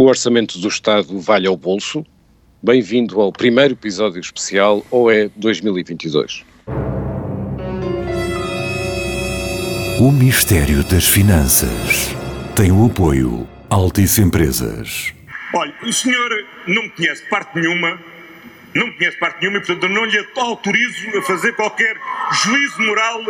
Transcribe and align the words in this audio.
O 0.00 0.04
orçamento 0.04 0.60
do 0.60 0.68
Estado 0.68 1.18
vale 1.18 1.48
ao 1.48 1.56
bolso. 1.56 2.06
Bem-vindo 2.62 3.20
ao 3.20 3.32
primeiro 3.32 3.74
episódio 3.74 4.20
especial 4.20 4.86
OE 4.92 5.28
2022. 5.34 6.44
O 9.98 10.12
mistério 10.12 10.84
das 10.84 11.04
finanças 11.04 12.14
tem 12.54 12.70
o 12.70 12.86
apoio 12.86 13.48
Altice 13.68 14.22
Empresas. 14.22 15.12
Olha, 15.52 15.74
o 15.82 15.92
senhor 15.92 16.30
não 16.68 16.84
me 16.84 16.90
conhece 16.90 17.28
parte 17.28 17.58
nenhuma, 17.58 18.00
não 18.76 18.86
me 18.86 18.92
conhece 18.92 19.18
parte 19.18 19.40
nenhuma 19.40 19.58
e, 19.58 19.66
portanto, 19.66 19.82
eu 19.82 19.88
não 19.88 20.04
lhe 20.04 20.24
autorizo 20.36 21.18
a 21.18 21.22
fazer 21.22 21.56
qualquer 21.56 21.96
juízo 22.44 22.82
moral 22.82 23.20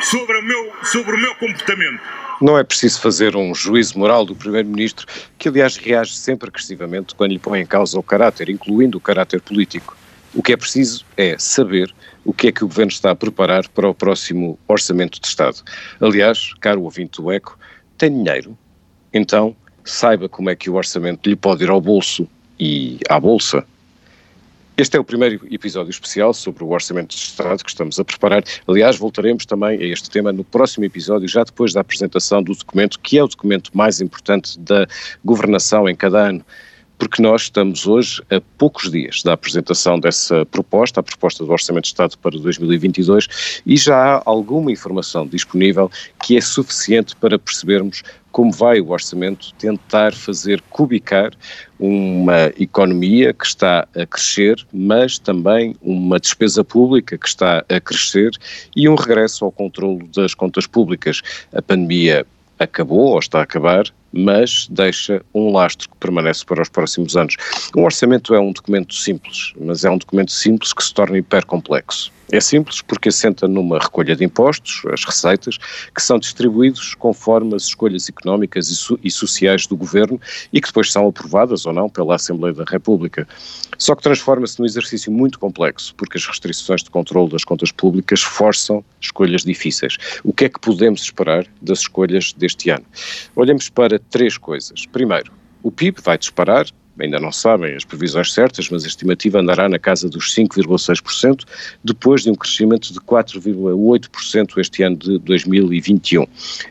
sobre 0.00 0.38
o 0.38 0.42
meu, 0.42 0.72
sobre 0.82 1.14
o 1.14 1.18
meu 1.18 1.36
comportamento. 1.36 2.00
Não 2.40 2.58
é 2.58 2.62
preciso 2.62 3.00
fazer 3.00 3.34
um 3.34 3.54
juízo 3.54 3.98
moral 3.98 4.24
do 4.24 4.36
Primeiro-Ministro, 4.36 5.06
que 5.38 5.48
aliás 5.48 5.76
reage 5.76 6.14
sempre 6.14 6.48
agressivamente 6.48 7.14
quando 7.14 7.32
lhe 7.32 7.38
põe 7.38 7.60
em 7.60 7.66
causa 7.66 7.98
o 7.98 8.02
caráter, 8.02 8.50
incluindo 8.50 8.98
o 8.98 9.00
caráter 9.00 9.40
político. 9.40 9.96
O 10.34 10.42
que 10.42 10.52
é 10.52 10.56
preciso 10.56 11.04
é 11.16 11.36
saber 11.38 11.94
o 12.24 12.32
que 12.32 12.48
é 12.48 12.52
que 12.52 12.62
o 12.62 12.68
Governo 12.68 12.90
está 12.90 13.10
a 13.12 13.16
preparar 13.16 13.66
para 13.68 13.88
o 13.88 13.94
próximo 13.94 14.58
Orçamento 14.68 15.18
de 15.18 15.26
Estado. 15.26 15.62
Aliás, 15.98 16.52
caro 16.60 16.82
ouvinte 16.82 17.22
do 17.22 17.32
ECO, 17.32 17.58
tem 17.96 18.12
dinheiro? 18.12 18.58
Então, 19.14 19.56
saiba 19.82 20.28
como 20.28 20.50
é 20.50 20.56
que 20.56 20.68
o 20.68 20.74
orçamento 20.74 21.28
lhe 21.28 21.36
pode 21.36 21.64
ir 21.64 21.70
ao 21.70 21.80
bolso 21.80 22.28
e 22.60 22.98
à 23.08 23.18
bolsa. 23.18 23.64
Este 24.78 24.98
é 24.98 25.00
o 25.00 25.04
primeiro 25.04 25.40
episódio 25.50 25.88
especial 25.88 26.34
sobre 26.34 26.62
o 26.62 26.68
Orçamento 26.68 27.16
de 27.16 27.22
Estado 27.22 27.64
que 27.64 27.70
estamos 27.70 27.98
a 27.98 28.04
preparar. 28.04 28.44
Aliás, 28.68 28.98
voltaremos 28.98 29.46
também 29.46 29.78
a 29.78 29.86
este 29.86 30.10
tema 30.10 30.34
no 30.34 30.44
próximo 30.44 30.84
episódio, 30.84 31.26
já 31.26 31.42
depois 31.44 31.72
da 31.72 31.80
apresentação 31.80 32.42
do 32.42 32.54
documento, 32.54 33.00
que 33.00 33.16
é 33.16 33.24
o 33.24 33.26
documento 33.26 33.70
mais 33.74 34.02
importante 34.02 34.58
da 34.58 34.86
governação 35.24 35.88
em 35.88 35.96
cada 35.96 36.28
ano 36.28 36.44
porque 36.98 37.20
nós 37.20 37.42
estamos 37.42 37.86
hoje 37.86 38.22
a 38.30 38.40
poucos 38.56 38.90
dias 38.90 39.22
da 39.22 39.34
apresentação 39.34 39.98
dessa 39.98 40.46
proposta, 40.46 41.00
a 41.00 41.02
proposta 41.02 41.44
do 41.44 41.52
Orçamento 41.52 41.84
de 41.84 41.88
Estado 41.88 42.16
para 42.18 42.38
2022, 42.38 43.62
e 43.66 43.76
já 43.76 44.16
há 44.16 44.22
alguma 44.24 44.72
informação 44.72 45.26
disponível 45.26 45.90
que 46.22 46.36
é 46.36 46.40
suficiente 46.40 47.14
para 47.16 47.38
percebermos 47.38 48.02
como 48.36 48.52
vai 48.52 48.82
o 48.82 48.90
orçamento 48.90 49.54
tentar 49.54 50.12
fazer 50.12 50.60
cubicar 50.68 51.32
uma 51.80 52.52
economia 52.58 53.32
que 53.32 53.46
está 53.46 53.88
a 53.96 54.04
crescer, 54.04 54.62
mas 54.70 55.18
também 55.18 55.74
uma 55.80 56.20
despesa 56.20 56.62
pública 56.62 57.16
que 57.16 57.26
está 57.26 57.64
a 57.66 57.80
crescer 57.80 58.32
e 58.76 58.90
um 58.90 58.94
regresso 58.94 59.42
ao 59.42 59.50
controlo 59.50 60.06
das 60.14 60.34
contas 60.34 60.66
públicas. 60.66 61.22
A 61.50 61.62
pandemia 61.62 62.26
acabou 62.58 63.12
ou 63.12 63.18
está 63.18 63.38
a 63.38 63.44
acabar, 63.44 63.86
mas 64.16 64.66
deixa 64.70 65.22
um 65.34 65.52
lastro 65.52 65.88
que 65.88 65.96
permanece 65.98 66.44
para 66.44 66.62
os 66.62 66.68
próximos 66.68 67.16
anos. 67.16 67.36
O 67.74 67.82
orçamento 67.82 68.34
é 68.34 68.40
um 68.40 68.52
documento 68.52 68.94
simples, 68.94 69.52
mas 69.60 69.84
é 69.84 69.90
um 69.90 69.98
documento 69.98 70.32
simples 70.32 70.72
que 70.72 70.82
se 70.82 70.94
torna 70.94 71.18
hipercomplexo. 71.18 72.10
É 72.32 72.40
simples 72.40 72.82
porque 72.82 73.08
assenta 73.08 73.46
numa 73.46 73.78
recolha 73.78 74.16
de 74.16 74.24
impostos, 74.24 74.82
as 74.92 75.04
receitas, 75.04 75.58
que 75.94 76.02
são 76.02 76.18
distribuídos 76.18 76.94
conforme 76.96 77.54
as 77.54 77.64
escolhas 77.64 78.08
económicas 78.08 78.68
e, 78.68 78.74
so 78.74 78.98
e, 79.02 79.10
sociais 79.10 79.66
do 79.66 79.76
governo 79.76 80.20
e 80.52 80.60
que 80.60 80.66
depois 80.66 80.90
são 80.90 81.06
aprovadas 81.06 81.66
ou 81.66 81.72
não 81.72 81.88
pela 81.88 82.16
Assembleia 82.16 82.52
da 82.52 82.64
República. 82.64 83.28
Só 83.78 83.94
que 83.94 84.02
transforma-se 84.02 84.58
num 84.58 84.66
exercício 84.66 85.12
muito 85.12 85.38
complexo, 85.38 85.94
porque 85.94 86.18
as 86.18 86.26
restrições 86.26 86.82
de 86.82 86.90
controle 86.90 87.30
das 87.30 87.44
contas 87.44 87.70
públicas 87.70 88.22
forçam 88.22 88.84
escolhas 89.00 89.44
difíceis. 89.44 89.96
O 90.24 90.32
que 90.32 90.46
é 90.46 90.48
que 90.48 90.58
podemos 90.58 91.02
esperar 91.02 91.46
das 91.62 91.80
escolhas 91.80 92.32
deste 92.32 92.70
ano? 92.70 92.84
Olhemos 93.36 93.68
para 93.68 94.00
três 94.10 94.38
coisas. 94.38 94.86
Primeiro, 94.86 95.32
o 95.62 95.70
PIB 95.70 96.00
vai 96.02 96.16
disparar, 96.16 96.66
ainda 96.98 97.18
não 97.18 97.32
sabem 97.32 97.74
as 97.74 97.84
previsões 97.84 98.32
certas, 98.32 98.70
mas 98.70 98.84
a 98.84 98.86
estimativa 98.86 99.40
andará 99.40 99.68
na 99.68 99.78
casa 99.78 100.08
dos 100.08 100.34
5,6%, 100.34 101.44
depois 101.84 102.22
de 102.22 102.30
um 102.30 102.34
crescimento 102.34 102.92
de 102.92 103.00
4,8% 103.00 104.58
este 104.58 104.82
ano 104.82 104.96
de 104.96 105.18
2021. 105.18 106.26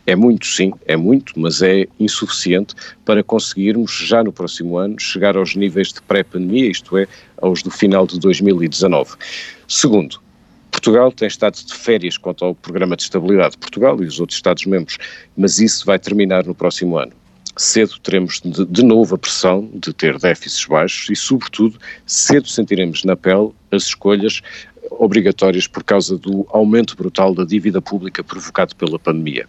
É 0.07 0.15
muito, 0.15 0.45
sim, 0.47 0.73
é 0.85 0.95
muito, 0.95 1.39
mas 1.39 1.61
é 1.61 1.85
insuficiente 1.99 2.73
para 3.03 3.23
conseguirmos, 3.23 3.91
já 3.91 4.23
no 4.23 4.31
próximo 4.31 4.77
ano, 4.77 4.99
chegar 4.99 5.37
aos 5.37 5.55
níveis 5.55 5.89
de 5.89 6.01
pré-pandemia, 6.01 6.69
isto 6.69 6.97
é, 6.97 7.07
aos 7.41 7.61
do 7.61 7.69
final 7.69 8.07
de 8.07 8.19
2019. 8.19 9.15
Segundo, 9.67 10.19
Portugal 10.71 11.11
tem 11.11 11.27
estado 11.27 11.55
de 11.55 11.73
férias 11.73 12.17
quanto 12.17 12.45
ao 12.45 12.55
programa 12.55 12.95
de 12.95 13.03
estabilidade, 13.03 13.57
Portugal 13.57 14.01
e 14.01 14.05
os 14.05 14.19
outros 14.19 14.37
Estados-membros, 14.37 14.97
mas 15.37 15.59
isso 15.59 15.85
vai 15.85 15.99
terminar 15.99 16.45
no 16.45 16.55
próximo 16.55 16.97
ano 16.97 17.11
cedo 17.57 17.99
teremos 17.99 18.41
de, 18.41 18.65
de, 18.65 18.83
novo 18.83 19.15
a 19.15 19.17
pressão 19.17 19.69
de 19.73 19.93
ter 19.93 20.17
déficits 20.17 20.65
baixos 20.65 21.09
e, 21.09 21.15
sobretudo, 21.15 21.79
cedo 22.05 22.47
sentiremos 22.47 23.03
na 23.03 23.15
pele 23.15 23.51
as 23.71 23.83
escolhas 23.83 24.41
obrigatórias 24.91 25.67
por 25.67 25.83
causa 25.83 26.17
do 26.17 26.45
aumento 26.49 26.95
brutal 26.95 27.33
da 27.33 27.43
dívida 27.43 27.81
pública 27.81 28.23
provocado 28.23 28.75
pela 28.75 28.99
pandemia. 28.99 29.47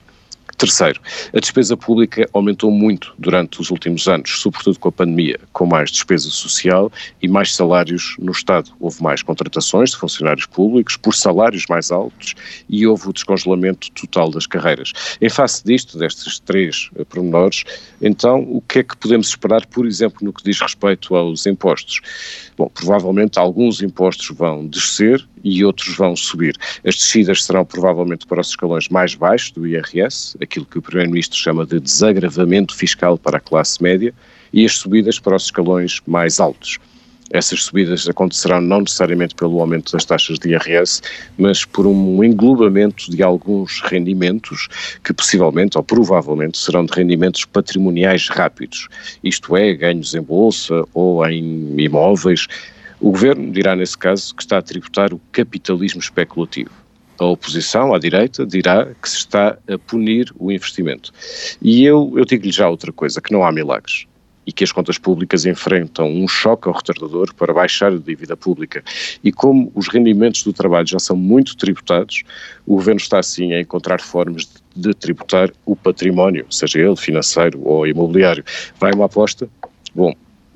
Terceiro, 0.59 1.01
a 1.35 1.39
despesa 1.39 1.77
pública 1.77 2.27
aumentou 2.33 2.71
muito 2.71 3.13
durante 3.19 3.61
os 3.61 3.71
últimos 3.71 4.09
anos, 4.09 4.41
sobretudo 4.41 4.79
com 4.79 4.89
a 4.89 4.93
pandemia, 4.93 5.39
com 5.53 5.67
mais 5.67 5.91
despesa 5.91 6.31
social 6.31 6.91
e 7.21 7.29
mais 7.29 7.55
salários 7.55 8.17
no 8.19 8.33
Estado. 8.33 8.71
Houve 8.81 9.03
mais 9.03 9.23
contratações 9.23 9.91
de 9.91 9.99
funcionários 9.99 10.47
públicos 10.47 10.97
por 10.97 11.15
salários 11.15 11.67
mais 11.69 11.91
altos 11.91 12.35
e 12.71 12.87
houve 12.87 13.11
o 13.11 13.13
descongelamento 13.13 13.91
total 13.93 14.31
das 14.31 14.47
carreiras. 14.47 14.93
Em 15.21 15.29
face 15.29 15.63
disto, 15.63 15.99
destes 15.99 16.39
três 16.39 16.89
eh, 16.97 17.05
pormenores, 17.05 17.65
então 18.01 18.41
o 18.41 18.63
que 18.63 18.79
é 18.79 18.83
que 18.83 18.97
podemos 18.97 19.29
esperar, 19.29 19.67
por 19.67 19.87
exemplo, 19.87 20.19
no 20.23 20.33
que 20.33 20.43
diz 20.43 20.59
respeito 20.59 21.15
aos 21.15 21.45
impostos? 21.45 22.01
Bom, 22.57 22.71
provavelmente 22.73 23.39
alguns 23.39 23.83
impostos 23.83 24.35
vão 24.35 24.67
descer 24.67 25.27
e 25.45 25.65
outros 25.65 25.97
vão 25.97 26.17
subir. 26.17 26.57
As 26.85 26.97
descidas 26.97 27.45
serão 27.45 27.65
provavelmente 27.65 28.27
para 28.27 28.41
os 28.41 28.49
escalões 28.49 28.89
mais 28.89 29.15
baixos 29.15 29.53
do 29.53 29.67
IRS, 29.67 30.37
aquilo 30.47 30.65
que 30.65 30.79
o 30.79 30.83
Primeiro-Ministro 30.83 31.37
chama 31.37 31.67
de 31.67 31.79
desagravamento 31.79 32.75
fiscal 32.75 33.19
para 33.19 33.37
a 33.37 33.41
classe 33.41 33.83
média, 33.83 34.15
e 34.53 34.65
as 34.65 34.79
subidas 34.79 35.19
para 35.19 35.37
os 35.37 35.45
escalões 35.45 36.01
mais 36.07 36.41
altos. 36.41 36.79
Essas 37.31 37.65
subidas 37.65 38.09
acontecerão 38.09 38.61
não 38.61 38.81
necessariamente 38.81 39.35
pelo 39.35 39.61
aumento 39.61 39.93
das 39.93 40.05
taxas 40.05 40.39
de 40.39 40.51
IRS, 40.51 41.03
mas 41.37 41.65
por 41.65 41.87
um 41.87 42.23
englobamento 42.23 43.11
de 43.11 43.23
alguns 43.23 43.81
rendimentos 43.83 44.69
que 45.03 45.13
possivelmente 45.13 45.77
ou 45.77 45.83
provavelmente 45.83 46.57
serão 46.57 46.87
de 46.87 46.93
rendimentos 46.93 47.45
patrimoniais 47.45 48.29
rápidos, 48.29 48.89
isto 49.25 49.57
é, 49.57 49.75
ganhos 49.75 50.15
em 50.15 50.23
bolsa 50.23 50.85
ou 50.95 51.27
em 51.29 51.75
imóveis, 51.81 52.47
o 53.01 53.11
governo 53.11 53.51
dirá, 53.53 53.75
nesse 53.77 53.99
caso, 53.99 54.35
que 54.35 54.43
está 54.43 54.59
a 54.59 54.63
tributar 54.63 55.13
o 55.13 55.21
capitalismo 55.33 56.01
especulativo. 56.01 56.86
A 57.19 57.25
oposição, 57.25 57.95
à 57.95 57.99
direita, 57.99 58.47
dirá 58.47 58.87
que 59.01 59.09
se 59.09 59.19
está 59.19 59.57
a 59.69 59.79
punir 59.79 60.33
o 60.39 60.53
investimento. 60.53 61.13
E 61.63 61.85
eu, 61.85 62.13
eu 62.17 62.25
digo-lhe 62.25 62.53
já 62.53 62.69
outra 62.69 62.93
coisa, 62.93 63.21
que 63.21 63.33
não 63.33 63.45
há 63.45 63.51
milagres 63.51 64.07
e 64.47 64.53
que 64.53 64.63
as 64.63 64.71
contas 64.71 64.97
públicas 64.97 65.45
enfrentam 65.45 66.09
um 66.09 66.29
choque 66.29 66.69
ao 66.69 66.75
retardador 66.75 67.35
para 67.35 67.53
baixar 67.53 67.93
a 67.93 67.97
dívida 67.97 68.37
pública. 68.37 68.83
E 69.23 69.33
como 69.33 69.73
os 69.75 69.89
rendimentos 69.89 70.45
do 70.45 70.53
trabalho 70.53 70.87
já 70.87 71.01
são 71.01 71.17
muito 71.17 71.57
tributados, 71.57 72.23
o 72.65 72.77
governo 72.77 73.01
está 73.01 73.19
assim 73.19 73.53
a 73.53 73.61
encontrar 73.61 74.01
formas 74.01 74.45
de, 74.75 74.89
de 74.89 74.95
tributar 74.95 75.51
o 75.65 75.75
património, 75.75 76.47
seja 76.49 76.79
ele 76.79 76.97
financeiro 76.97 77.61
ou 77.65 77.87
imobiliário. 77.87 78.45
Vai 78.79 78.93
uma 78.93 79.07
aposta? 79.07 79.49
Bom, 79.93 80.15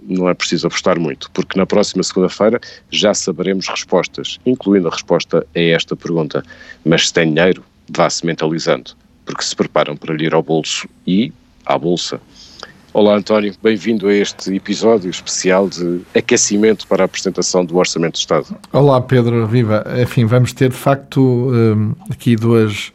não 0.08 0.28
é 0.28 0.34
preciso 0.34 0.66
apostar 0.66 0.98
muito, 0.98 1.30
porque 1.32 1.58
na 1.58 1.66
próxima 1.66 2.02
segunda-feira 2.02 2.60
já 2.90 3.14
saberemos 3.14 3.68
respostas, 3.68 4.38
incluindo 4.44 4.88
a 4.88 4.90
resposta 4.90 5.46
a 5.54 5.60
esta 5.60 5.94
pergunta. 5.96 6.42
Mas 6.84 7.08
se 7.08 7.14
tem 7.14 7.32
dinheiro, 7.32 7.64
vá-se 7.88 8.24
mentalizando, 8.24 8.92
porque 9.24 9.42
se 9.42 9.54
preparam 9.54 9.96
para 9.96 10.14
ir 10.22 10.34
ao 10.34 10.42
bolso 10.42 10.88
e 11.06 11.32
à 11.64 11.78
bolsa. 11.78 12.20
Olá 12.92 13.14
António, 13.16 13.54
bem-vindo 13.62 14.08
a 14.08 14.12
este 14.12 14.52
episódio 14.52 15.08
especial 15.10 15.68
de 15.68 16.00
aquecimento 16.12 16.88
para 16.88 17.04
a 17.04 17.06
apresentação 17.06 17.64
do 17.64 17.76
Orçamento 17.76 18.14
do 18.14 18.18
Estado. 18.18 18.56
Olá 18.72 19.00
Pedro, 19.00 19.46
viva. 19.46 19.84
Enfim, 20.02 20.24
vamos 20.24 20.52
ter 20.52 20.70
de 20.70 20.76
facto 20.76 21.20
hum, 21.20 21.94
aqui 22.10 22.34
duas 22.34 22.92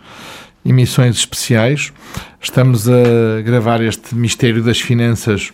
emissões 0.65 1.15
especiais. 1.15 1.93
Estamos 2.41 2.89
a 2.89 3.41
gravar 3.41 3.81
este 3.81 4.13
Mistério 4.13 4.61
das 4.61 4.81
Finanças 4.81 5.53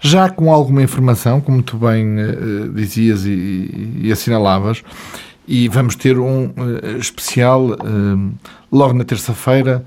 já 0.00 0.28
com 0.28 0.52
alguma 0.52 0.82
informação, 0.82 1.40
como 1.40 1.62
tu 1.62 1.76
bem 1.76 2.18
uh, 2.18 2.72
dizias 2.72 3.24
e, 3.24 3.98
e, 4.02 4.12
assinalavas, 4.12 4.82
e 5.46 5.68
vamos 5.68 5.96
ter 5.96 6.18
um 6.18 6.46
uh, 6.46 6.98
especial 6.98 7.70
uh, 7.70 8.32
logo 8.70 8.94
na 8.94 9.04
terça-feira, 9.04 9.84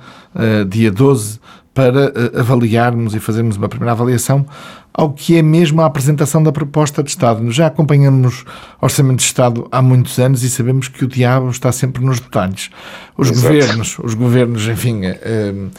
dia 0.69 0.90
12, 0.90 1.40
para 1.73 2.07
uh, 2.07 2.39
avaliarmos 2.39 3.15
e 3.15 3.19
fazermos 3.19 3.57
uma 3.57 3.69
primeira 3.69 3.91
avaliação 3.91 4.45
ao 4.94 5.13
que 5.13 5.38
é 5.38 5.41
mesmo 5.41 5.81
a 5.81 5.85
apresentação 5.85 6.44
da 6.44 6.51
proposta 6.51 7.01
de 7.01 7.09
Estado. 7.09 7.50
Já 7.50 7.68
acompanhamos 7.68 8.44
Orçamento 8.81 9.19
de 9.19 9.23
Estado 9.23 9.68
há 9.71 9.81
muitos 9.81 10.19
anos 10.19 10.44
e 10.44 10.50
sabemos 10.50 10.89
que 10.89 11.06
o 11.06 11.07
diabo 11.07 11.50
está 11.50 11.71
sempre 11.71 12.03
nos 12.03 12.19
detalhes. 12.19 12.69
Os 13.18 13.29
Exato. 13.29 13.47
governos, 13.47 14.00
os 14.00 14.13
governos, 14.13 14.68
enfim, 14.68 15.01
uh, 15.06 15.71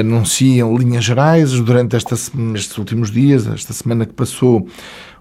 anunciam 0.00 0.76
linhas 0.76 1.04
gerais 1.04 1.52
durante 1.52 1.94
esta, 1.94 2.14
estes 2.14 2.76
últimos 2.76 3.10
dias, 3.10 3.46
esta 3.46 3.72
semana 3.72 4.04
que 4.04 4.12
passou, 4.12 4.66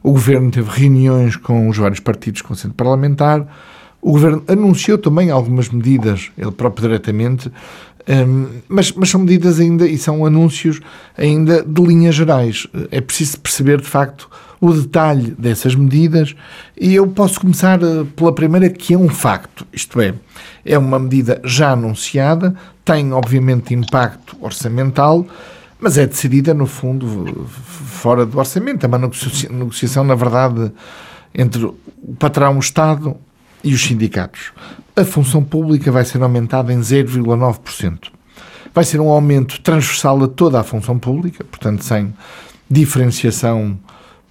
o 0.02 0.12
governo 0.12 0.50
teve 0.50 0.70
reuniões 0.72 1.36
com 1.36 1.70
os 1.70 1.78
vários 1.78 2.00
partidos 2.00 2.42
com 2.42 2.56
centro 2.56 2.76
parlamentar. 2.76 3.46
O 4.02 4.14
governo 4.14 4.44
anunciou 4.48 4.98
também 4.98 5.30
algumas 5.30 5.70
medidas, 5.70 6.32
ele 6.38 6.52
próprio 6.52 6.88
diretamente, 6.88 7.52
um, 8.10 8.48
mas, 8.68 8.92
mas 8.94 9.10
são 9.10 9.22
medidas 9.22 9.60
ainda 9.60 9.88
e 9.88 9.98
são 9.98 10.26
anúncios 10.26 10.80
ainda 11.18 11.62
de 11.62 11.82
linhas 11.82 12.16
gerais. 12.16 12.66
É 12.92 13.02
preciso 13.02 13.40
perceber, 13.40 13.82
de 13.82 13.88
facto, 13.88 14.30
o 14.60 14.74
detalhe 14.74 15.36
dessas 15.38 15.76
medidas 15.76 16.36
e 16.80 16.96
eu 16.96 17.08
posso 17.08 17.40
começar 17.40 17.82
eh, 17.82 18.06
pela 18.16 18.34
primeira, 18.34 18.70
que 18.70 18.94
é 18.94 18.98
um 18.98 19.08
facto, 19.08 19.66
isto 19.72 20.02
é, 20.02 20.14
é 20.66 20.78
uma 20.78 21.00
medida 21.00 21.40
já 21.46 21.72
anunciada, 21.72 22.56
tem 22.84 23.14
obviamente 23.14 23.74
impacto 23.74 24.36
orçamental, 24.42 25.26
mas 25.80 25.98
é 25.98 26.06
decidida, 26.06 26.54
no 26.54 26.66
fundo, 26.66 27.48
fora 27.48 28.26
do 28.26 28.38
orçamento. 28.38 28.84
É 28.84 28.88
uma 28.88 28.98
negociação, 28.98 30.04
na 30.04 30.16
verdade, 30.16 30.74
entre 31.34 31.64
o 31.64 31.76
patrão, 32.18 32.58
o 32.58 32.60
Estado 32.60 33.16
e 33.64 33.74
os 33.74 33.84
sindicatos. 33.84 34.52
A 34.96 35.04
função 35.04 35.44
pública 35.44 35.92
vai 35.92 36.06
ser 36.06 36.22
aumentada 36.22 36.74
em 36.74 36.80
0,9%. 36.80 38.10
Vai 38.74 38.84
ser 38.84 39.00
um 39.00 39.10
aumento 39.10 39.62
transversal 39.62 40.24
a 40.24 40.28
toda 40.28 40.60
a 40.60 40.64
função 40.64 41.00
pública, 41.00 41.44
portanto, 41.44 41.84
sem 41.84 42.14
diferenciação 42.70 43.78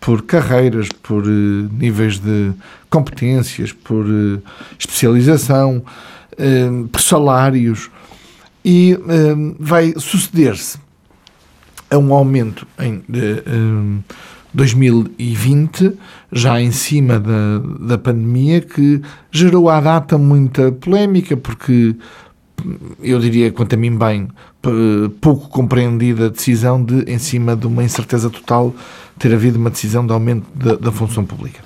por 0.01 0.23
carreiras, 0.23 0.89
por 1.03 1.25
uh, 1.27 1.29
níveis 1.73 2.19
de 2.19 2.53
competências, 2.89 3.73
por 3.73 4.07
uh, 4.07 4.41
especialização, 4.79 5.83
uh, 6.33 6.89
por 6.89 7.01
salários, 7.01 7.91
e 8.65 8.99
vai 9.59 9.95
suceder-se 9.97 10.79
a 11.91 11.97
um 11.97 12.13
aumento 12.13 12.67
em 12.79 13.03
2020, 14.53 15.93
já 16.33 16.61
em 16.61 16.71
cima 16.71 17.21
da, 17.21 17.59
da 17.81 17.99
pandemia, 17.99 18.61
que 18.61 19.01
gerou 19.31 19.69
à 19.69 19.81
data 19.81 20.17
muita 20.17 20.73
polémica, 20.73 21.37
porque 21.37 21.95
eu 23.03 23.19
diria, 23.19 23.53
quanto 23.53 23.75
a 23.75 23.77
mim 23.77 23.97
bem, 23.97 24.29
pouco 25.21 25.49
compreendida 25.49 26.27
a 26.27 26.29
decisão 26.29 26.83
de, 26.83 27.03
em 27.11 27.19
cima 27.19 27.55
de 27.55 27.67
uma 27.67 27.85
incerteza 27.85 28.29
total, 28.29 28.75
ter 29.19 29.33
havido 29.33 29.59
uma 29.59 29.71
decisão 29.71 30.07
de 30.07 30.13
aumento 30.13 30.47
da, 30.55 30.77
da 30.77 30.93
função 30.93 31.25
pública. 31.25 31.61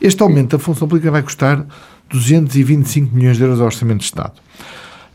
Este 0.00 0.22
aumento 0.22 0.56
da 0.56 0.62
função 0.62 0.86
pública 0.86 1.10
vai 1.10 1.22
custar 1.22 1.66
225 2.10 3.14
milhões 3.14 3.36
de 3.36 3.42
euros 3.42 3.60
ao 3.60 3.66
Orçamento 3.66 3.98
de 3.98 4.04
Estado. 4.04 4.34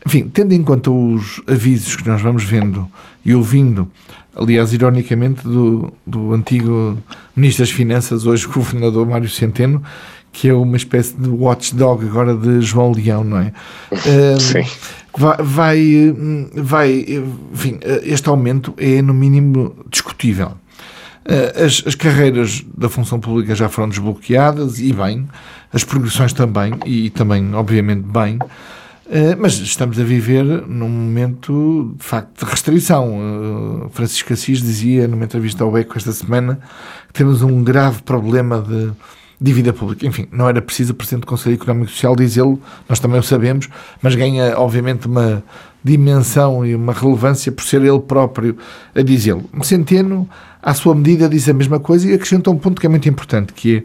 Enfim, 0.05 0.27
tendo 0.27 0.53
em 0.53 0.63
conta 0.63 0.89
os 0.89 1.41
avisos 1.47 1.95
que 1.95 2.07
nós 2.07 2.21
vamos 2.21 2.43
vendo 2.43 2.89
e 3.23 3.35
ouvindo 3.35 3.89
aliás, 4.35 4.73
ironicamente, 4.73 5.43
do, 5.43 5.91
do 6.05 6.33
antigo 6.33 6.97
Ministro 7.35 7.63
das 7.63 7.71
Finanças, 7.71 8.25
hoje 8.25 8.47
governador 8.47 9.07
Mário 9.07 9.29
Centeno, 9.29 9.83
que 10.31 10.47
é 10.47 10.53
uma 10.53 10.77
espécie 10.77 11.15
de 11.15 11.29
watchdog 11.29 12.05
agora 12.05 12.35
de 12.35 12.61
João 12.61 12.91
Leão, 12.91 13.23
não 13.23 13.39
é? 13.39 13.53
Sim. 14.39 14.65
Vai, 15.17 15.37
vai, 15.39 16.15
vai, 16.55 17.05
enfim, 17.53 17.79
este 18.03 18.29
aumento 18.29 18.73
é 18.77 19.01
no 19.01 19.13
mínimo 19.13 19.75
discutível. 19.89 20.53
As, 21.55 21.83
as, 21.85 21.95
carreiras 21.95 22.63
da 22.75 22.89
função 22.89 23.19
pública 23.19 23.53
já 23.53 23.69
foram 23.69 23.89
desbloqueadas 23.89 24.79
e 24.79 24.91
bem, 24.91 25.27
as 25.71 25.83
progressões 25.83 26.33
também, 26.33 26.73
e 26.85 27.09
também, 27.09 27.53
obviamente, 27.53 28.03
bem. 28.03 28.39
Eh, 29.09 29.35
mas 29.35 29.53
estamos 29.53 29.99
a 29.99 30.03
viver 30.03 30.45
num 30.67 30.87
momento 30.87 31.95
de 31.97 32.03
facto 32.03 32.45
de 32.45 32.49
restrição. 32.49 33.17
Uh, 33.17 33.89
Francisco 33.89 34.31
Assis 34.31 34.61
dizia 34.61 35.07
numa 35.07 35.25
entrevista 35.25 35.63
ao 35.63 35.77
ECO 35.77 35.97
esta 35.97 36.11
semana 36.11 36.59
que 37.07 37.13
temos 37.13 37.41
um 37.41 37.63
grave 37.63 38.03
problema 38.03 38.61
de 38.61 38.91
dívida 39.39 39.73
pública. 39.73 40.05
Enfim, 40.05 40.27
não 40.31 40.47
era 40.47 40.61
preciso 40.61 40.93
o 40.93 40.95
Presidente 40.95 41.21
do 41.21 41.27
Conselho 41.27 41.55
Económico 41.55 41.89
e 41.89 41.93
Social 41.93 42.15
dizê-lo, 42.15 42.61
nós 42.87 42.99
também 42.99 43.19
o 43.19 43.23
sabemos, 43.23 43.67
mas 44.01 44.13
ganha 44.13 44.57
obviamente 44.57 45.07
uma 45.07 45.43
dimensão 45.83 46.63
e 46.63 46.75
uma 46.75 46.93
relevância 46.93 47.51
por 47.51 47.63
ser 47.63 47.81
ele 47.81 47.99
próprio 47.99 48.55
a 48.93 49.01
dizê-lo. 49.01 49.43
Centeno, 49.63 50.29
à 50.61 50.75
sua 50.75 50.93
medida, 50.93 51.27
diz 51.27 51.49
a 51.49 51.53
mesma 51.53 51.79
coisa 51.79 52.07
e 52.07 52.13
acrescenta 52.13 52.51
um 52.51 52.57
ponto 52.57 52.79
que 52.79 52.85
é 52.85 52.89
muito 52.89 53.09
importante, 53.09 53.51
que 53.51 53.77
é 53.77 53.83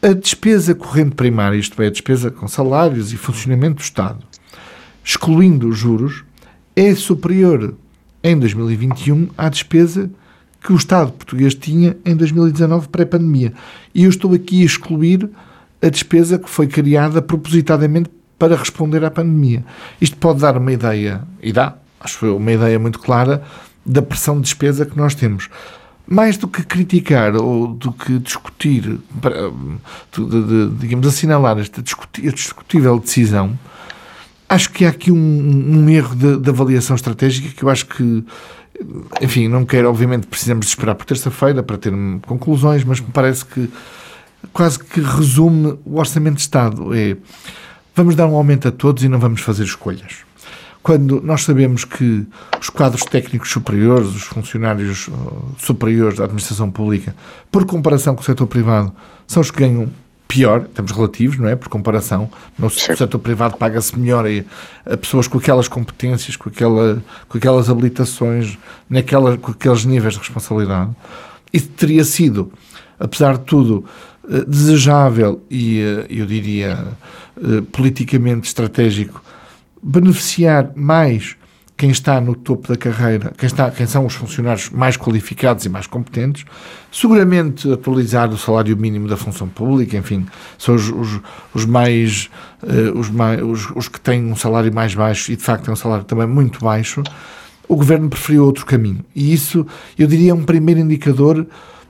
a 0.00 0.12
despesa 0.12 0.74
corrente 0.74 1.16
primária, 1.16 1.56
isto 1.56 1.80
é, 1.82 1.88
a 1.88 1.90
despesa 1.90 2.30
com 2.30 2.46
salários 2.46 3.12
e 3.12 3.16
funcionamento 3.16 3.76
do 3.76 3.82
Estado, 3.82 4.18
excluindo 5.04 5.68
os 5.68 5.76
juros, 5.76 6.24
é 6.76 6.94
superior 6.94 7.74
em 8.22 8.38
2021 8.38 9.30
à 9.36 9.48
despesa 9.48 10.08
que 10.60 10.72
o 10.72 10.76
Estado 10.76 11.12
português 11.12 11.54
tinha 11.54 11.96
em 12.04 12.14
2019 12.14 12.88
pré-pandemia. 12.88 13.52
E 13.94 14.04
eu 14.04 14.10
estou 14.10 14.32
aqui 14.34 14.62
a 14.62 14.66
excluir 14.66 15.28
a 15.82 15.88
despesa 15.88 16.38
que 16.38 16.48
foi 16.48 16.66
criada 16.66 17.20
propositadamente 17.20 18.10
para 18.38 18.56
responder 18.56 19.04
à 19.04 19.10
pandemia. 19.10 19.64
Isto 20.00 20.16
pode 20.16 20.40
dar 20.40 20.56
uma 20.56 20.72
ideia, 20.72 21.22
e 21.42 21.52
dá, 21.52 21.76
acho 21.98 22.20
que 22.20 22.26
uma 22.26 22.52
ideia 22.52 22.78
muito 22.78 23.00
clara, 23.00 23.42
da 23.84 24.02
pressão 24.02 24.36
de 24.36 24.42
despesa 24.42 24.86
que 24.86 24.96
nós 24.96 25.14
temos 25.14 25.48
mais 26.08 26.38
do 26.38 26.48
que 26.48 26.62
criticar 26.62 27.36
ou 27.36 27.68
do 27.68 27.92
que 27.92 28.18
discutir, 28.18 28.82
de, 28.82 30.24
de, 30.26 30.70
digamos, 30.78 31.06
assinalar 31.06 31.58
esta 31.58 31.82
discutível 31.82 32.98
decisão, 32.98 33.58
acho 34.48 34.70
que 34.70 34.86
há 34.86 34.88
aqui 34.88 35.12
um, 35.12 35.16
um 35.16 35.90
erro 35.90 36.16
de, 36.16 36.38
de, 36.38 36.48
avaliação 36.48 36.96
estratégica 36.96 37.50
que 37.54 37.62
eu 37.62 37.68
acho 37.68 37.84
que, 37.84 38.24
enfim, 39.20 39.48
não 39.48 39.66
quero, 39.66 39.88
obviamente, 39.90 40.26
precisamos 40.26 40.64
de 40.64 40.70
esperar 40.70 40.94
por 40.94 41.04
terça-feira 41.04 41.62
para 41.62 41.76
ter 41.76 41.92
conclusões, 42.26 42.84
mas 42.84 43.00
me 43.00 43.08
parece 43.12 43.44
que 43.44 43.68
quase 44.50 44.78
que 44.78 45.00
resume 45.00 45.78
o 45.84 45.98
Orçamento 45.98 46.36
de 46.36 46.42
Estado. 46.42 46.94
É, 46.94 47.18
vamos 47.94 48.14
dar 48.14 48.26
um 48.26 48.34
aumento 48.34 48.66
a 48.66 48.72
todos 48.72 49.04
e 49.04 49.08
não 49.08 49.18
vamos 49.18 49.42
fazer 49.42 49.64
escolhas 49.64 50.27
quando 50.82 51.20
nós 51.22 51.42
sabemos 51.42 51.84
que 51.84 52.26
os 52.60 52.70
quadros 52.70 53.04
técnicos 53.04 53.50
superiores, 53.50 54.08
os 54.08 54.22
funcionários 54.22 55.08
uh, 55.08 55.54
superiores 55.58 56.18
da 56.18 56.24
administração 56.24 56.70
pública, 56.70 57.14
por 57.50 57.64
comparação 57.66 58.14
com 58.14 58.22
o 58.22 58.24
setor 58.24 58.46
privado, 58.46 58.92
são 59.26 59.40
os 59.40 59.50
que 59.50 59.58
ganham 59.58 59.90
pior, 60.26 60.64
temos 60.74 60.92
relativos, 60.92 61.38
não 61.38 61.48
é? 61.48 61.56
Por 61.56 61.68
comparação, 61.68 62.30
no 62.58 62.68
Sim. 62.68 62.94
setor 62.94 63.18
privado 63.18 63.56
paga-se 63.56 63.98
melhor 63.98 64.24
a, 64.26 64.96
pessoas 64.96 65.26
com 65.26 65.38
aquelas 65.38 65.68
competências, 65.68 66.36
com, 66.36 66.48
aquela, 66.48 67.02
com 67.28 67.38
aquelas 67.38 67.68
habilitações, 67.68 68.58
naquela, 68.88 69.36
com 69.38 69.50
aqueles 69.50 69.84
níveis 69.84 70.14
de 70.14 70.20
responsabilidade. 70.20 70.90
Isso 71.52 71.68
teria 71.68 72.04
sido, 72.04 72.52
apesar 73.00 73.38
de 73.38 73.44
tudo, 73.44 73.84
uh, 74.24 74.44
desejável 74.46 75.42
e, 75.50 75.80
uh, 75.82 76.06
eu 76.08 76.26
diria, 76.26 76.86
politicamente 77.72 78.48
estratégico 78.48 79.22
beneficiar 79.82 80.72
mais 80.74 81.36
quem 81.78 81.90
está 81.90 82.20
no 82.20 82.34
topo 82.34 82.66
da 82.66 82.76
carreira, 82.76 83.32
quem, 83.38 83.46
está, 83.46 83.70
quem 83.70 83.86
são 83.86 84.04
os 84.04 84.12
funcionários 84.12 84.68
mais 84.70 84.96
qualificados 84.96 85.64
e 85.64 85.68
mais 85.68 85.86
competentes, 85.86 86.44
seguramente 86.90 87.72
atualizar 87.72 88.28
o 88.30 88.36
salário 88.36 88.76
mínimo 88.76 89.06
da 89.06 89.16
função 89.16 89.48
pública, 89.48 89.96
enfim, 89.96 90.26
são 90.58 90.74
os, 90.74 90.88
os, 90.90 91.20
os 91.54 91.64
mais, 91.64 92.28
uh, 92.64 92.98
os, 92.98 93.08
mais 93.08 93.40
os, 93.40 93.70
os, 93.76 93.88
que 93.88 94.00
têm 94.00 94.24
um 94.24 94.34
salário 94.34 94.74
mais 94.74 94.92
baixo 94.92 95.30
e 95.30 95.36
de 95.36 95.42
facto 95.42 95.66
têm 95.66 95.72
um 95.72 95.76
salário 95.76 96.04
também 96.04 96.26
muito 96.26 96.58
baixo, 96.64 97.00
o 97.68 97.76
governo 97.76 98.08
preferiu 98.08 98.44
outro 98.44 98.66
caminho. 98.66 99.04
E 99.14 99.32
isso, 99.32 99.64
eu 99.96 100.08
diria, 100.08 100.32
é 100.32 100.34
um 100.34 100.42
primeiro 100.42 100.80
indicador 100.80 101.46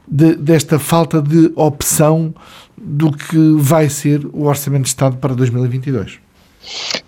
de, 0.06 0.34
desta 0.34 0.78
falta 0.78 1.22
de 1.22 1.50
opção 1.54 2.34
do 2.76 3.10
que 3.10 3.54
vai 3.56 3.88
ser 3.88 4.26
o 4.34 4.44
Orçamento 4.44 4.82
de 4.82 4.88
Estado 4.88 5.16
para 5.16 5.34
2022. 5.34 6.27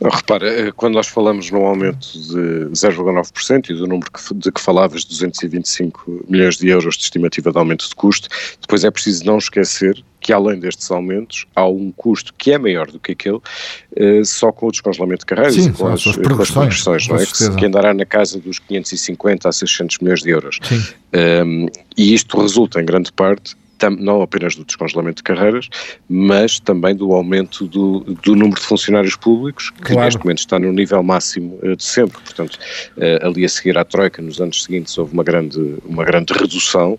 Repara, 0.03 0.49
eh, 0.49 0.73
quando 0.75 0.95
nós 0.95 1.09
falamos 1.09 1.51
num 1.51 1.67
aumento 1.67 2.07
de 2.13 2.71
0,9% 2.73 3.71
e 3.71 3.75
do 3.75 3.87
número 3.87 4.11
de 4.35 4.51
que 4.51 4.61
falavas, 4.61 5.05
225 5.05 6.25
milhões 6.29 6.57
de 6.57 6.69
euros 6.69 6.97
de 6.97 7.05
estimativa 7.05 7.53
de 7.53 7.59
aumento 7.59 7.89
de 7.89 7.95
custo, 7.95 8.29
depois 8.61 8.83
é 8.85 8.91
preciso 8.91 9.25
não 9.25 9.39
esquecer 9.39 10.03
que 10.21 10.33
além 10.33 10.59
destes 10.59 10.91
aumentos 10.91 11.47
há 11.55 11.67
um 11.67 11.91
custo 11.93 12.35
que 12.37 12.53
é 12.53 12.59
maior 12.59 12.91
do 12.91 12.99
que 12.99 13.13
aquele 13.13 13.41
eh, 13.97 14.23
só 14.25 14.53
com 14.53 14.69
o 14.69 14.71
descongelamento 14.71 15.21
de 15.21 15.27
carreiras 15.27 15.55
Sim, 15.55 15.71
e 15.71 15.73
com 15.73 15.89
as, 15.89 16.07
as 16.07 16.17
progressões, 16.17 17.09
não 17.09 17.17
é? 17.17 17.27
que, 17.27 17.57
que, 17.57 17.67
andará 17.67 17.93
na 17.93 18.05
casa 18.05 18.39
dos 18.39 18.59
550 18.59 19.49
a 19.49 19.53
600 19.53 19.99
milhões 19.99 20.23
de 20.23 20.31
euros. 20.31 20.59
Um, 21.13 21.67
e 21.97 22.15
isto 22.15 22.41
resulta 22.41 22.81
em 22.81 22.85
grande 22.85 23.13
parte 23.13 23.57
não 23.89 24.21
apenas 24.21 24.55
do 24.55 24.65
descongelamento 24.65 25.17
de 25.17 25.23
carreiras, 25.23 25.69
mas 26.09 26.61
também 26.61 26.95
do 26.95 27.13
aumento 27.13 27.67
do, 27.67 28.01
do 28.01 28.35
número 28.35 28.61
de 28.61 28.67
funcionários 28.67 29.17
públicos, 29.17 29.71
que 29.71 29.93
claro. 29.93 30.05
neste 30.05 30.21
momento 30.21 30.39
está 30.39 30.59
no 30.59 30.73
nível 30.73 31.03
máximo 31.03 31.59
uh, 31.63 31.77
de 31.77 31.85
sempre. 31.85 32.21
Portanto, 32.21 32.59
uh, 32.97 33.27
ali 33.27 33.45
a 33.45 33.49
seguir 33.49 33.79
à 33.79 33.85
Troika, 33.85 34.21
nos 34.21 34.41
anos 34.41 34.65
seguintes, 34.65 34.97
houve 34.99 35.13
uma 35.13 35.25
grande, 35.25 35.77
uma 35.85 36.05
grande 36.05 36.33
redução 36.33 36.99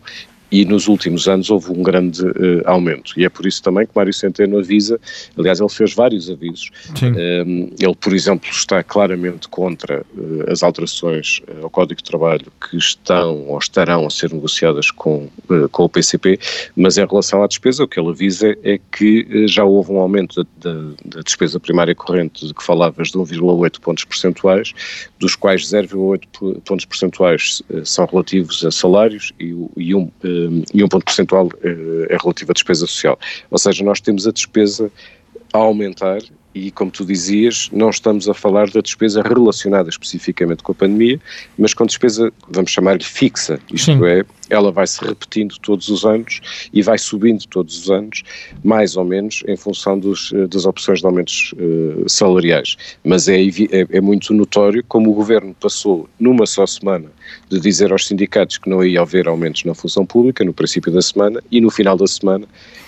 e 0.51 0.65
nos 0.65 0.87
últimos 0.87 1.27
anos 1.27 1.49
houve 1.49 1.71
um 1.71 1.81
grande 1.81 2.23
uh, 2.23 2.61
aumento. 2.65 3.13
E 3.17 3.23
é 3.23 3.29
por 3.29 3.45
isso 3.45 3.63
também 3.63 3.85
que 3.87 3.93
Mário 3.95 4.13
Centeno 4.13 4.59
avisa, 4.59 4.99
aliás, 5.37 5.59
ele 5.59 5.69
fez 5.69 5.93
vários 5.93 6.29
avisos. 6.29 6.69
Um, 7.01 7.17
ehm, 7.17 7.69
ele, 7.79 7.95
por 7.95 8.13
exemplo, 8.13 8.49
está 8.49 8.83
claramente 8.83 9.47
contra 9.47 10.01
uh, 10.01 10.51
as 10.51 10.61
alterações 10.61 11.41
uh, 11.47 11.63
ao 11.63 11.69
Código 11.69 12.01
de 12.01 12.09
Trabalho 12.09 12.51
que 12.69 12.75
estão 12.75 13.47
ou 13.47 13.57
estarão 13.57 14.05
a 14.05 14.09
ser 14.09 14.33
negociadas 14.33 14.91
com, 14.91 15.29
com 15.71 15.83
o 15.85 15.89
PCP, 15.89 16.37
mas 16.75 16.97
em 16.97 17.05
relação 17.05 17.43
à 17.43 17.47
despesa, 17.47 17.83
o 17.83 17.87
que 17.87 17.99
ele 17.99 18.09
avisa 18.09 18.57
é 18.63 18.79
que 18.91 19.47
já 19.47 19.63
houve 19.63 19.91
um 19.91 19.99
aumento 19.99 20.43
da, 20.43 20.71
da, 20.71 20.81
da 21.05 21.21
despesa 21.21 21.59
primária 21.59 21.95
corrente 21.95 22.47
de 22.47 22.53
que 22.53 22.63
falavas 22.63 23.09
de 23.09 23.17
1,8 23.17 23.79
pontos 23.79 24.03
percentuais, 24.03 24.73
dos 25.19 25.35
quais 25.35 25.63
0,8 25.63 26.61
pontos 26.61 26.85
percentuais 26.85 27.61
são 27.83 28.05
relativos 28.05 28.65
a 28.65 28.71
salários 28.71 29.31
e, 29.39 29.55
e 29.77 29.95
um 29.95 30.09
e 30.73 30.83
um 30.83 30.87
ponto 30.87 31.05
percentual 31.05 31.49
eh, 31.63 32.07
é 32.09 32.17
relativo 32.17 32.51
à 32.51 32.53
despesa 32.53 32.85
social. 32.87 33.19
Ou 33.49 33.57
seja, 33.57 33.83
nós 33.83 33.99
temos 33.99 34.27
a 34.27 34.31
despesa 34.31 34.91
a 35.53 35.57
aumentar 35.57 36.19
e, 36.53 36.71
como 36.71 36.91
tu 36.91 37.05
dizias, 37.05 37.69
não 37.71 37.89
estamos 37.89 38.27
a 38.27 38.33
falar 38.33 38.69
da 38.69 38.81
despesa 38.81 39.21
relacionada 39.21 39.89
especificamente 39.89 40.63
com 40.63 40.71
a 40.71 40.75
pandemia, 40.75 41.19
mas 41.57 41.73
com 41.73 41.85
despesa, 41.85 42.31
vamos 42.49 42.71
chamar-lhe 42.71 43.03
fixa, 43.03 43.59
isto 43.73 43.93
Sim. 43.93 44.05
é, 44.05 44.25
ela 44.51 44.71
vai 44.71 44.85
se 44.85 45.03
repetindo 45.03 45.55
todos 45.61 45.87
os 45.87 46.05
anos 46.05 46.41
e 46.73 46.81
vai 46.81 46.97
subindo 46.97 47.45
todos 47.47 47.79
os 47.79 47.89
anos, 47.89 48.21
mais 48.63 48.97
ou 48.97 49.05
menos 49.05 49.43
em 49.47 49.55
função 49.55 49.97
dos, 49.97 50.31
eh, 50.33 50.45
das 50.47 50.65
opções 50.65 50.99
de 50.99 51.05
aumentos 51.05 51.53
uh, 51.53 52.07
salariais. 52.07 52.75
Mas 53.03 53.27
é, 53.27 53.41
é, 53.41 53.87
é 53.89 54.01
muito 54.01 54.33
notório 54.33 54.83
como 54.87 55.09
o 55.09 55.13
governo 55.13 55.55
passou 55.59 56.09
numa 56.19 56.45
só 56.45 56.65
semana 56.67 57.09
de 57.49 57.59
dizer 57.59 57.91
aos 57.91 58.07
sindicatos 58.07 58.57
que 58.57 58.69
não 58.69 58.83
ia 58.83 59.01
haver 59.01 59.27
aumentos 59.27 59.63
na 59.63 59.73
função 59.73 60.05
pública 60.05 60.43
no 60.43 60.53
princípio 60.53 60.91
da 60.91 61.01
semana 61.01 61.41
e 61.51 61.61
no 61.61 61.69
final 61.69 61.95
da 61.95 62.07
semana 62.07 62.45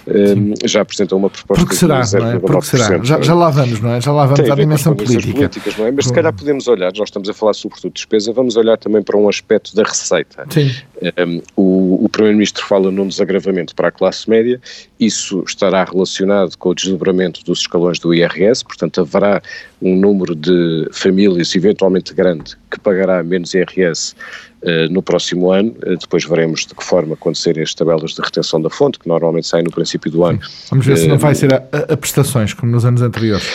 um, 0.08 0.54
já 0.66 0.82
apresentam 0.82 1.18
uma 1.18 1.30
proposta 1.30 1.64
Porque 1.64 1.76
será, 1.78 2.02
de 2.02 2.18
não 2.18 2.32
é? 2.32 2.40
Porque 2.40 2.66
será? 2.66 3.04
Já, 3.04 3.22
já 3.22 3.34
lá 3.34 3.50
vamos, 3.50 3.80
não 3.80 3.92
é? 3.92 4.02
Já 4.02 4.12
lá 4.12 4.26
vamos 4.26 4.50
à 4.50 4.56
dimensão 4.56 4.96
política. 4.96 5.50
é? 5.80 5.92
Mas 5.92 6.06
se 6.08 6.14
calhar 6.14 6.34
podemos 6.34 6.68
olhar, 6.68 6.92
nós 6.98 7.10
estamos 7.10 7.30
a 7.30 7.34
falar 7.34 7.54
sobretudo 7.54 7.92
de 7.92 7.96
despesa, 7.96 8.34
vamos 8.34 8.56
olhar 8.56 8.78
também 8.78 9.02
para 9.02 9.18
um 9.18 9.30
aspecto 9.30 9.76
da 9.76 9.84
receita. 9.84 10.46
Sim. 10.50 10.72
Um, 11.04 11.42
o, 11.56 12.06
o 12.06 12.10
Primeiro-Ministro 12.10 12.64
fala 12.66 12.90
num 12.90 13.08
desagravamento 13.08 13.76
para 13.76 13.90
a 13.90 13.92
classe 13.92 14.30
média, 14.30 14.60
isso 14.98 15.44
estará 15.46 15.84
relacionado 15.84 16.58
com 16.58 16.70
o 16.70 16.74
desdobramento 16.76 17.44
dos 17.44 17.60
escalões 17.60 18.00
do 18.00 18.14
IRS, 18.14 18.64
portanto 18.64 19.02
haverá 19.02 19.42
um 19.82 19.98
número 19.98 20.34
de 20.34 20.88
famílias 20.94 21.54
eventualmente 21.56 22.14
grande 22.14 22.56
que 22.72 22.80
pagará 22.80 23.22
menos 23.22 23.54
IRS 23.54 24.16
uh, 24.62 24.92
no 24.92 25.04
próximo 25.04 25.52
ano, 25.52 25.76
uh, 25.86 25.98
depois 25.98 26.24
veremos 26.24 26.66
de 26.66 26.74
que 26.74 26.84
forma 26.84 27.16
acontecerem 27.16 27.64
as 27.64 27.74
tabelas 27.74 28.12
de 28.12 28.22
retenção 28.22 28.62
da 28.62 28.70
fonte, 28.70 28.98
que 28.98 29.08
normalmente 29.08 29.48
saem 29.48 29.66
no 29.66 29.72
princípio 29.72 30.10
do 30.10 30.24
ano. 30.24 30.40
Vamos 30.70 30.86
ver 30.86 30.94
uh, 30.94 30.98
se 30.98 31.08
não 31.08 31.18
vai 31.18 31.36
ser 31.36 31.54
a, 31.54 31.58
a 31.90 31.98
prestações, 31.98 32.54
como 32.54 32.72
nos 32.72 32.86
anos 32.86 33.02
anteriores. 33.02 33.46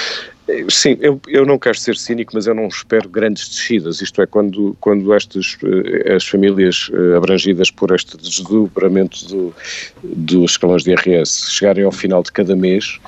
Sim, 0.71 0.97
eu, 1.00 1.21
eu 1.28 1.45
não 1.45 1.59
quero 1.59 1.78
ser 1.78 1.97
cínico, 1.97 2.33
mas 2.35 2.47
eu 2.47 2.55
não 2.55 2.69
espero 2.69 3.07
grandes 3.09 3.49
descidas, 3.49 4.00
isto 4.00 4.23
é, 4.23 4.26
quando, 4.26 4.75
quando 4.81 5.12
estas 5.12 5.59
eh, 5.62 6.14
as 6.14 6.26
famílias 6.26 6.90
eh, 6.90 7.17
abrangidas 7.17 7.71
por 7.71 7.90
este 7.95 8.17
desdobramento 8.17 9.26
do, 9.28 9.55
dos 10.02 10.52
escalões 10.52 10.85
de 10.85 10.90
IRS 10.93 11.50
chegarem 11.50 11.85
ao 11.85 11.93
final 11.93 12.23
de 12.23 12.33
cada 12.33 12.57
mês, 12.57 12.99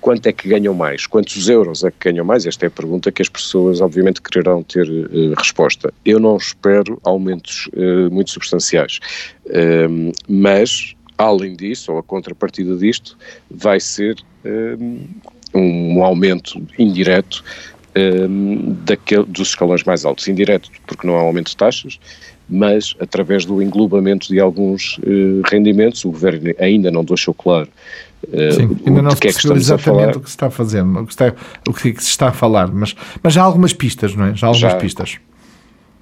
quanto 0.00 0.26
é 0.26 0.32
que 0.32 0.48
ganham 0.48 0.74
mais? 0.74 1.06
Quantos 1.06 1.48
euros 1.48 1.84
é 1.84 1.90
que 1.92 2.10
ganham 2.10 2.24
mais? 2.24 2.46
Esta 2.46 2.66
é 2.66 2.68
a 2.68 2.70
pergunta 2.70 3.12
que 3.12 3.22
as 3.22 3.28
pessoas 3.28 3.80
obviamente 3.80 4.20
quererão 4.20 4.64
ter 4.64 4.88
uh, 4.88 5.34
resposta. 5.36 5.94
Eu 6.04 6.18
não 6.18 6.36
espero 6.36 7.00
aumentos 7.04 7.68
uh, 7.74 8.12
muito 8.12 8.30
substanciais, 8.30 8.98
uh, 9.46 10.12
mas 10.28 10.94
além 11.16 11.54
disso, 11.54 11.92
ou 11.92 11.98
a 11.98 12.02
contrapartida 12.02 12.76
disto, 12.76 13.16
vai 13.50 13.80
ser 13.80 14.16
um 15.54 16.02
aumento 16.02 16.60
indireto 16.78 17.42
um, 17.96 18.76
daquele, 18.84 19.24
dos 19.24 19.48
escalões 19.48 19.82
mais 19.84 20.04
altos. 20.04 20.28
Indireto 20.28 20.70
porque 20.86 21.06
não 21.06 21.16
há 21.16 21.20
aumento 21.20 21.50
de 21.50 21.56
taxas, 21.56 21.98
mas 22.48 22.94
através 23.00 23.44
do 23.44 23.62
englobamento 23.62 24.28
de 24.28 24.40
alguns 24.40 24.98
uh, 24.98 25.42
rendimentos, 25.50 26.04
o 26.04 26.10
Governo 26.10 26.54
ainda 26.58 26.90
não 26.90 27.04
deixou 27.04 27.34
claro 27.34 27.68
uh, 28.28 28.52
Sim, 28.52 28.76
ainda 28.86 29.02
não 29.02 29.10
se 29.10 29.20
que 29.20 29.28
é 29.28 29.32
que 29.32 29.38
estamos 29.38 29.70
o 29.70 30.20
que 30.20 30.30
se 30.30 30.30
está 30.30 30.46
a 30.46 30.50
fazer, 30.50 30.82
o 30.82 31.04
que, 31.04 31.12
está, 31.12 31.34
o 31.68 31.72
que 31.72 32.02
se 32.02 32.10
está 32.10 32.28
a 32.28 32.32
falar, 32.32 32.68
mas, 32.68 32.94
mas 33.22 33.36
há 33.36 33.42
algumas 33.42 33.72
pistas, 33.72 34.14
não 34.14 34.26
é? 34.26 34.34
Já 34.34 34.46
há 34.46 34.48
algumas 34.48 34.72
já, 34.72 34.78
pistas 34.78 35.18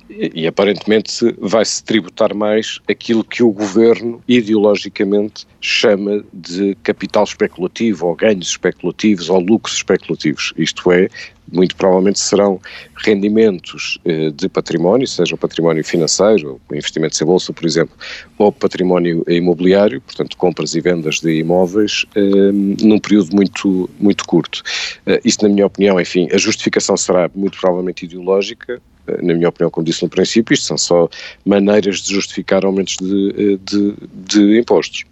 e, 0.09 0.47
aparentemente 0.47 1.35
vai-se 1.39 1.83
tributar 1.83 2.35
mais 2.35 2.81
aquilo 2.89 3.25
que 3.25 3.43
o 3.43 3.51
governo 3.51 4.23
ideologicamente 4.29 5.47
chama 5.61 6.25
de 6.33 6.77
capital 6.83 7.25
especulativo, 7.25 8.07
ou 8.07 8.15
ganhos 8.15 8.49
especulativos, 8.49 9.29
ou 9.29 9.41
lucros 9.41 9.77
especulativos. 9.77 10.53
Isto 10.57 10.93
é, 10.93 11.09
muito 11.53 11.77
provavelmente 11.77 12.19
serão 12.19 12.61
rendimentos 13.05 13.99
eh, 14.05 14.31
de 14.31 14.49
património, 14.49 15.07
seja 15.07 15.35
o 15.35 15.39
património 15.39 15.85
financeiro, 15.85 16.61
o 16.69 16.75
investimento 16.75 17.23
em 17.23 17.27
bolsa, 17.27 17.53
por 17.53 17.65
exemplo, 17.65 17.97
ou 18.39 18.51
património 18.51 19.25
imobiliário, 19.29 20.01
portanto 20.01 20.37
compras 20.37 20.75
e 20.75 20.81
vendas 20.81 21.21
de 21.21 21.39
imóveis, 21.39 22.05
eh, 22.15 22.53
num 22.53 22.99
período 22.99 23.35
muito, 23.35 23.89
muito 23.99 24.25
curto. 24.25 24.63
Eh, 25.07 25.21
isto, 25.25 25.43
na 25.43 25.49
minha 25.49 25.67
opinião, 25.67 26.01
enfim, 26.01 26.29
a 26.33 26.39
justificação 26.39 26.97
será 26.97 27.31
muito 27.35 27.59
provavelmente 27.59 28.05
ideológica, 28.05 28.81
na 29.23 29.35
minha 29.35 29.49
opinião, 29.49 29.71
como 29.71 29.85
disse 29.85 30.03
no 30.03 30.09
princípio, 30.09 30.55
isto 30.55 30.67
são 30.67 30.79
só 30.79 31.09
maneiras 31.45 31.99
de 31.99 32.15
justificar 32.15 32.65
aumentos 32.65 32.97
de, 32.97 33.59
de, 33.65 33.95
de 34.13 34.59
impostos. 34.59 35.05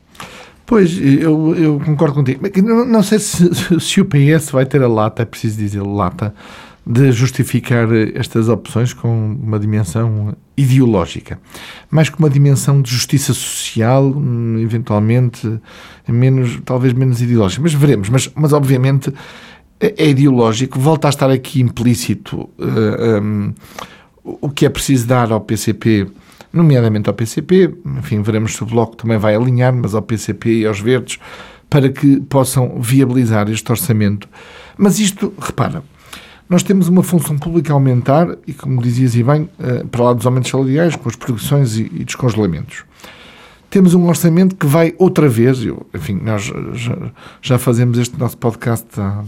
Pois, 0.67 0.99
eu, 0.99 1.55
eu 1.57 1.81
concordo 1.85 2.15
contigo. 2.15 2.41
Não, 2.63 2.85
não 2.87 3.03
sei 3.03 3.19
se, 3.19 3.49
se 3.81 4.01
o 4.01 4.05
PS 4.07 4.51
vai 4.51 4.65
ter 4.65 4.83
a 4.83 4.89
lata, 4.89 5.23
é 5.23 5.25
preciso 5.25 5.59
dizer 5.59 5.83
lata, 5.83 6.35
de 6.87 7.13
justificar 7.13 7.89
estas 8.15 8.49
opções 8.49 8.93
com 8.93 9.37
uma 9.43 9.59
dimensão 9.59 10.37
ideológica, 10.57 11.41
mais 11.91 12.11
que 12.11 12.19
uma 12.19 12.29
dimensão 12.29 12.83
de 12.83 12.91
justiça 12.91 13.33
social, 13.33 14.15
eventualmente 14.61 15.61
menos, 16.07 16.61
talvez 16.65 16.93
menos 16.93 17.23
ideológica, 17.23 17.63
mas 17.63 17.73
veremos. 17.73 18.11
Mas, 18.11 18.31
mas 18.35 18.53
obviamente 18.53 19.13
é, 19.81 19.95
é 20.05 20.09
ideológico, 20.09 20.79
volta 20.79 21.09
a 21.09 21.11
estar 21.11 21.31
aqui 21.31 21.61
implícito 21.61 22.41
uh, 22.41 22.51
eh, 22.59 23.21
um, 23.21 23.53
o 24.23 24.49
que 24.49 24.65
é 24.65 24.69
preciso 24.69 25.07
dar 25.07 25.31
ao 25.33 25.41
PCP, 25.41 26.07
nomeadamente 26.53 27.09
ao 27.09 27.15
PCP, 27.15 27.75
enfim, 27.99 28.23
veremos 28.23 28.55
se 28.55 28.63
o 28.63 28.67
Bloco 28.67 28.97
também 28.97 29.19
vai 29.19 29.35
alinhar, 29.35 29.75
mas 29.75 29.95
ao 29.95 30.03
PCP 30.03 30.61
e 30.61 30.67
aos 30.67 30.81
Verdes, 30.81 31.19
para 31.69 31.91
que 31.91 32.21
possam 32.21 32.81
viabilizar 32.81 33.51
este 33.51 33.71
orçamento. 33.71 34.29
Mas 34.79 34.99
isto, 34.99 35.35
repara, 35.39 35.83
nós 36.49 36.63
temos 36.63 36.89
uma 36.89 37.03
função 37.03 37.37
pública 37.37 37.73
a 37.73 37.75
aumentar, 37.75 38.37
e 38.47 38.53
como 38.55 38.81
dizias 38.81 39.15
e 39.15 39.23
bem, 39.23 39.51
uh, 39.59 39.87
para 39.89 40.05
lá 40.05 40.13
dos 40.15 40.25
aumentos 40.25 40.51
salariais, 40.51 40.97
com 40.97 41.09
as 41.09 41.17
produções 41.17 41.77
e, 41.77 41.91
e 41.93 42.05
descongelamentos 42.05 42.85
temos 43.71 43.93
um 43.93 44.07
orçamento 44.07 44.55
que 44.55 44.67
vai 44.67 44.95
outra 44.99 45.29
vez, 45.29 45.65
eu, 45.65 45.85
enfim, 45.93 46.21
nós 46.23 46.45
já, 46.75 46.97
já, 47.43 47.59
fazemos 47.59 47.99
este 47.99 48.17
nosso 48.17 48.39
podcast 48.39 48.87
há 48.97 49.25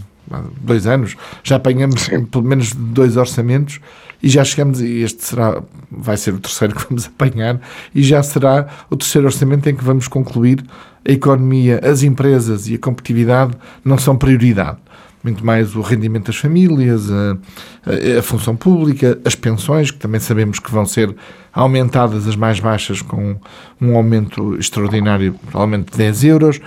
dois 0.61 0.87
anos, 0.87 1.15
já 1.43 1.55
apanhamos 1.55 2.09
pelo 2.31 2.43
menos 2.43 2.73
dois 2.73 3.17
orçamentos 3.17 3.79
e 4.21 4.29
já 4.29 4.43
chegamos, 4.43 4.81
e 4.81 5.01
este 5.01 5.23
será, 5.23 5.61
vai 5.91 6.17
ser 6.17 6.33
o 6.33 6.39
terceiro 6.39 6.75
que 6.75 6.85
vamos 6.87 7.05
apanhar, 7.07 7.59
e 7.93 8.01
já 8.03 8.21
será 8.23 8.67
o 8.89 8.95
terceiro 8.95 9.27
orçamento 9.27 9.69
em 9.69 9.75
que 9.75 9.83
vamos 9.83 10.07
concluir 10.07 10.63
a 11.07 11.11
economia, 11.11 11.79
as 11.83 12.03
empresas 12.03 12.67
e 12.67 12.75
a 12.75 12.79
competitividade 12.79 13.53
não 13.85 13.97
são 13.97 14.17
prioridade. 14.17 14.77
Muito 15.23 15.45
mais 15.45 15.75
o 15.75 15.81
rendimento 15.81 16.27
das 16.27 16.37
famílias, 16.37 17.11
a, 17.11 17.37
a, 17.85 18.19
a 18.19 18.21
função 18.21 18.55
pública, 18.55 19.19
as 19.25 19.35
pensões, 19.35 19.91
que 19.91 19.97
também 19.97 20.19
sabemos 20.19 20.59
que 20.59 20.71
vão 20.71 20.85
ser 20.85 21.13
aumentadas 21.51 22.27
as 22.27 22.35
mais 22.35 22.59
baixas 22.59 23.01
com 23.01 23.35
um 23.81 23.95
aumento 23.95 24.55
extraordinário, 24.55 25.33
provavelmente 25.49 25.91
de 25.91 25.97
10 25.97 26.23
euros, 26.23 26.61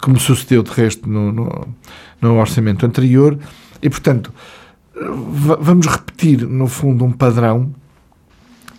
como 0.00 0.18
sucedeu 0.20 0.62
de 0.62 0.70
resto 0.70 1.08
no, 1.08 1.32
no 1.32 1.68
no 2.20 2.38
orçamento 2.38 2.84
anterior. 2.86 3.38
E, 3.82 3.90
portanto, 3.90 4.32
vamos 5.60 5.86
repetir, 5.86 6.46
no 6.46 6.66
fundo, 6.66 7.04
um 7.04 7.12
padrão 7.12 7.74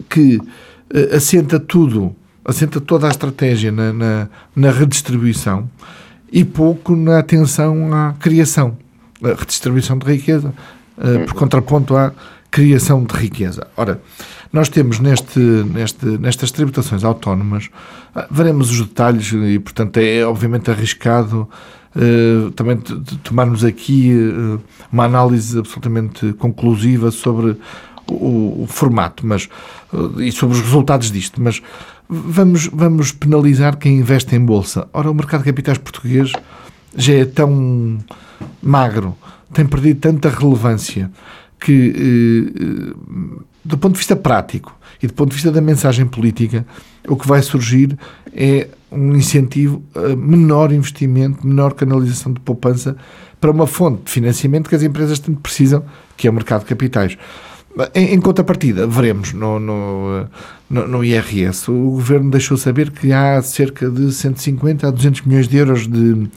que 0.09 0.37
uh, 0.37 1.15
assenta 1.15 1.59
tudo, 1.59 2.15
assenta 2.43 2.81
toda 2.81 3.07
a 3.07 3.09
estratégia 3.09 3.71
na, 3.71 3.93
na, 3.93 4.29
na, 4.55 4.71
redistribuição 4.71 5.69
e 6.31 6.43
pouco 6.43 6.95
na 6.95 7.19
atenção 7.19 7.93
à 7.93 8.13
criação, 8.13 8.77
redistribuição 9.21 9.97
de 9.97 10.05
riqueza, 10.05 10.53
uh, 10.97 11.25
por 11.25 11.33
contraponto 11.33 11.95
à 11.95 12.11
criação 12.49 13.03
de 13.03 13.15
riqueza. 13.15 13.67
Ora, 13.75 14.01
nós 14.51 14.69
temos 14.69 14.99
neste, 14.99 15.39
neste, 15.39 16.05
nestas 16.05 16.51
tributações 16.51 17.03
autónomas, 17.03 17.69
ah, 18.15 18.27
veremos 18.31 18.71
os 18.71 18.79
detalhes 18.79 19.31
e, 19.31 19.59
portanto, 19.59 19.97
é 19.97 20.25
obviamente 20.25 20.71
arriscado 20.71 21.47
uh, 21.95 22.51
também 22.51 22.77
tomarmos 23.23 23.63
aqui 23.63 24.13
uh, 24.15 24.61
uma 24.91 25.05
análise 25.05 25.59
absolutamente 25.59 26.33
conclusiva 26.33 27.11
sobre 27.11 27.57
o, 28.09 28.63
o 28.63 28.67
formato 28.67 29.27
mas, 29.27 29.49
uh, 29.91 30.21
e 30.21 30.31
sobre 30.31 30.55
os 30.55 30.61
resultados 30.61 31.11
disto, 31.11 31.41
mas 31.41 31.61
vamos, 32.09 32.67
vamos 32.71 33.11
penalizar 33.11 33.77
quem 33.77 33.99
investe 33.99 34.35
em 34.35 34.43
bolsa. 34.43 34.87
Ora, 34.93 35.11
o 35.11 35.13
mercado 35.13 35.41
de 35.41 35.45
capitais 35.45 35.77
português 35.77 36.31
já 36.97 37.13
é 37.13 37.25
tão 37.25 37.99
magro, 38.61 39.15
tem 39.53 39.65
perdido 39.65 39.99
tanta 39.99 40.29
relevância 40.29 41.09
que, 41.59 41.93
eh, 41.95 42.93
do 43.63 43.77
ponto 43.77 43.93
de 43.93 43.99
vista 43.99 44.15
prático 44.15 44.75
e 45.01 45.07
do 45.07 45.13
ponto 45.13 45.29
de 45.29 45.35
vista 45.35 45.51
da 45.51 45.61
mensagem 45.61 46.05
política, 46.05 46.65
o 47.07 47.15
que 47.15 47.27
vai 47.27 47.41
surgir 47.41 47.97
é 48.33 48.67
um 48.91 49.15
incentivo 49.15 49.81
a 49.95 50.15
menor 50.15 50.71
investimento, 50.71 51.45
menor 51.45 51.73
canalização 51.73 52.33
de 52.33 52.39
poupança 52.39 52.97
para 53.39 53.51
uma 53.51 53.67
fonte 53.67 54.05
de 54.05 54.11
financiamento 54.11 54.69
que 54.69 54.75
as 54.75 54.83
empresas 54.83 55.19
tanto 55.19 55.39
precisam, 55.39 55.83
que 56.15 56.27
é 56.27 56.31
o 56.31 56.33
mercado 56.33 56.61
de 56.61 56.67
capitais. 56.67 57.17
Em, 57.93 58.19
contrapartida, 58.19 58.87
veremos 58.87 59.33
no, 59.33 59.59
no, 59.59 60.27
no, 60.67 61.05
IRS, 61.05 61.69
o 61.69 61.91
Governo 61.91 62.31
deixou 62.31 62.57
saber 62.57 62.89
que 62.89 63.13
há 63.13 63.39
cerca 63.43 63.87
de 63.87 64.11
150 64.11 64.87
a 64.87 64.91
200 64.91 65.21
milhões 65.21 65.47
de 65.47 65.57
euros 65.57 65.87
de, 65.87 66.27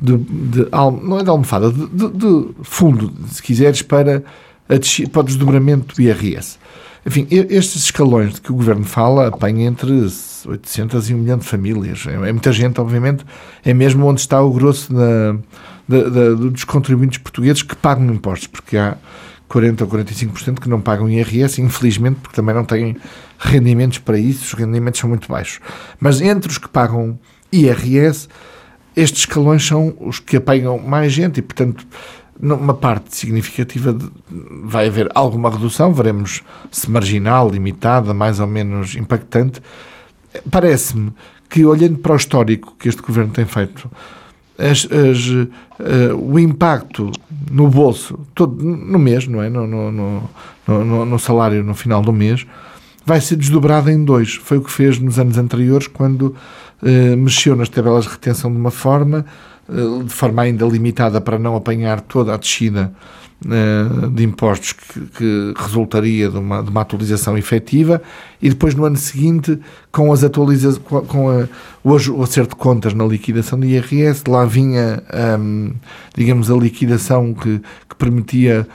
de, 0.00 0.16
de 0.16 0.68
não 1.02 1.18
é 1.18 1.22
de 1.22 1.30
almofada, 1.30 1.70
de, 1.70 2.08
de, 2.10 2.48
fundo, 2.62 3.12
se 3.28 3.42
quiseres, 3.42 3.82
para, 3.82 4.22
a, 4.68 5.08
para 5.10 5.20
o 5.20 5.24
desdobramento 5.24 5.94
do 5.94 6.02
IRS. 6.02 6.58
Enfim, 7.04 7.26
estes 7.30 7.84
escalões 7.84 8.34
de 8.34 8.40
que 8.40 8.50
o 8.50 8.56
Governo 8.56 8.84
fala 8.84 9.28
apanham 9.28 9.60
entre 9.60 9.92
800 10.44 11.08
e 11.08 11.14
1 11.14 11.18
milhão 11.18 11.38
de 11.38 11.44
famílias. 11.44 12.04
É, 12.06 12.14
é 12.14 12.32
muita 12.32 12.52
gente, 12.52 12.80
obviamente, 12.80 13.24
é 13.64 13.72
mesmo 13.72 14.04
onde 14.06 14.20
está 14.20 14.42
o 14.42 14.52
grosso 14.52 14.92
da, 14.92 15.36
da, 15.88 16.08
da, 16.08 16.34
dos 16.34 16.64
contribuintes 16.64 17.18
portugueses 17.18 17.62
que 17.62 17.76
pagam 17.76 18.06
impostos, 18.12 18.48
porque 18.48 18.76
há 18.76 18.96
40 19.48 19.84
ou 19.84 19.90
45% 19.90 20.58
que 20.58 20.68
não 20.68 20.80
pagam 20.80 21.08
IRS, 21.08 21.62
infelizmente, 21.62 22.18
porque 22.20 22.34
também 22.34 22.54
não 22.54 22.64
têm 22.64 22.96
rendimentos 23.38 23.98
para 23.98 24.18
isso, 24.18 24.44
os 24.44 24.52
rendimentos 24.54 24.98
são 24.98 25.08
muito 25.08 25.28
baixos. 25.28 25.60
Mas 26.00 26.20
entre 26.20 26.50
os 26.50 26.58
que 26.58 26.68
pagam 26.68 27.16
IRS, 27.52 28.28
estes 28.96 29.20
escalões 29.20 29.64
são 29.64 29.94
os 30.00 30.18
que 30.18 30.38
apanham 30.38 30.78
mais 30.78 31.12
gente 31.12 31.38
e, 31.38 31.42
portanto, 31.42 31.86
numa 32.40 32.74
parte 32.74 33.14
significativa 33.14 33.92
de, 33.92 34.10
vai 34.64 34.88
haver 34.88 35.10
alguma 35.14 35.50
redução, 35.50 35.92
veremos 35.92 36.42
se 36.70 36.90
marginal, 36.90 37.48
limitada, 37.48 38.14
mais 38.14 38.40
ou 38.40 38.46
menos 38.46 38.96
impactante. 38.96 39.62
Parece-me 40.50 41.12
que, 41.48 41.64
olhando 41.64 41.98
para 41.98 42.12
o 42.12 42.16
histórico 42.16 42.74
que 42.78 42.88
este 42.88 43.02
governo 43.02 43.32
tem 43.32 43.44
feito, 43.44 43.90
as, 44.58 44.88
as, 44.90 45.26
uh, 45.28 46.16
o 46.16 46.38
impacto 46.38 47.12
no 47.50 47.68
bolso, 47.68 48.18
todo, 48.34 48.62
no 48.62 48.98
mês, 48.98 49.26
não 49.26 49.42
é? 49.42 49.50
No, 49.50 49.66
no, 49.66 50.30
no, 50.66 51.04
no, 51.04 51.18
salário 51.18 51.62
no 51.62 51.74
final 51.74 52.02
do 52.02 52.12
mês, 52.12 52.46
vai 53.04 53.20
ser 53.20 53.36
desdobrado 53.36 53.90
em 53.90 54.02
dois. 54.02 54.34
Foi 54.34 54.58
o 54.58 54.62
que 54.62 54.70
fez 54.70 54.98
nos 54.98 55.18
anos 55.18 55.36
anteriores, 55.36 55.86
quando 55.86 56.34
mexeu 57.16 57.56
nas 57.56 57.68
tabelas 57.68 58.04
de 58.04 58.10
retenção 58.10 58.50
de 58.50 58.56
uma 58.56 58.70
forma, 58.70 59.24
uh, 59.68 60.04
de 60.04 60.12
forma 60.12 60.42
ainda 60.42 60.66
limitada 60.66 61.20
para 61.20 61.38
não 61.38 61.56
apanhar 61.56 62.00
toda 62.00 62.34
a 62.34 62.36
descida 62.36 62.92
eh, 63.44 64.08
de 64.12 64.24
impostos 64.24 64.72
que, 64.72 65.52
resultaria 65.58 66.30
de 66.30 66.38
uma, 66.38 66.62
de 66.62 66.70
uma, 66.70 66.80
atualização 66.80 67.36
efetiva. 67.36 68.00
E 68.40 68.48
depois 68.48 68.74
no 68.74 68.86
ano 68.86 68.96
seguinte 68.96 69.58
com 69.92 70.10
as 70.10 70.24
atualizações 70.24 70.82
com 71.06 71.28
a, 71.28 71.46
hoje 71.84 72.10
o 72.10 72.22
acerto 72.22 72.56
de 72.56 72.56
contas 72.56 72.94
na 72.94 73.04
liquidação 73.04 73.60
do 73.60 73.66
IRS 73.66 74.24
lá 74.26 74.46
vinha 74.46 75.02
um, 75.38 75.70
digamos 76.16 76.50
a 76.50 76.54
liquidação 76.54 77.34
que, 77.34 77.60
que 77.86 77.96
permitia 77.98 78.66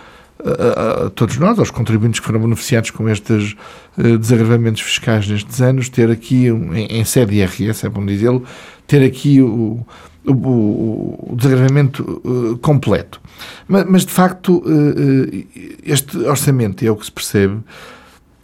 a, 0.43 1.05
a, 1.05 1.09
todos 1.09 1.37
nós, 1.37 1.59
aos 1.59 1.71
contribuintes 1.71 2.19
que 2.19 2.25
foram 2.25 2.39
beneficiados 2.41 2.91
com 2.91 3.07
estes 3.07 3.55
uh, 3.97 4.17
desagravamentos 4.17 4.81
fiscais 4.81 5.27
nestes 5.27 5.61
anos, 5.61 5.89
ter 5.89 6.09
aqui, 6.09 6.47
em, 6.47 6.85
em 6.85 7.05
sede 7.05 7.35
IRS, 7.35 7.85
é 7.85 7.89
bom 7.89 8.05
dizê-lo, 8.05 8.43
ter 8.87 9.03
aqui 9.03 9.41
o, 9.41 9.85
o, 10.25 10.31
o, 10.31 11.35
desagravamento 11.35 12.21
uh, 12.25 12.57
completo. 12.57 13.21
Mas, 13.67 13.85
mas, 13.87 14.05
de 14.05 14.11
facto, 14.11 14.57
uh, 14.57 15.47
este 15.83 16.17
orçamento, 16.17 16.85
é 16.85 16.91
o 16.91 16.95
que 16.95 17.05
se 17.05 17.11
percebe, 17.11 17.59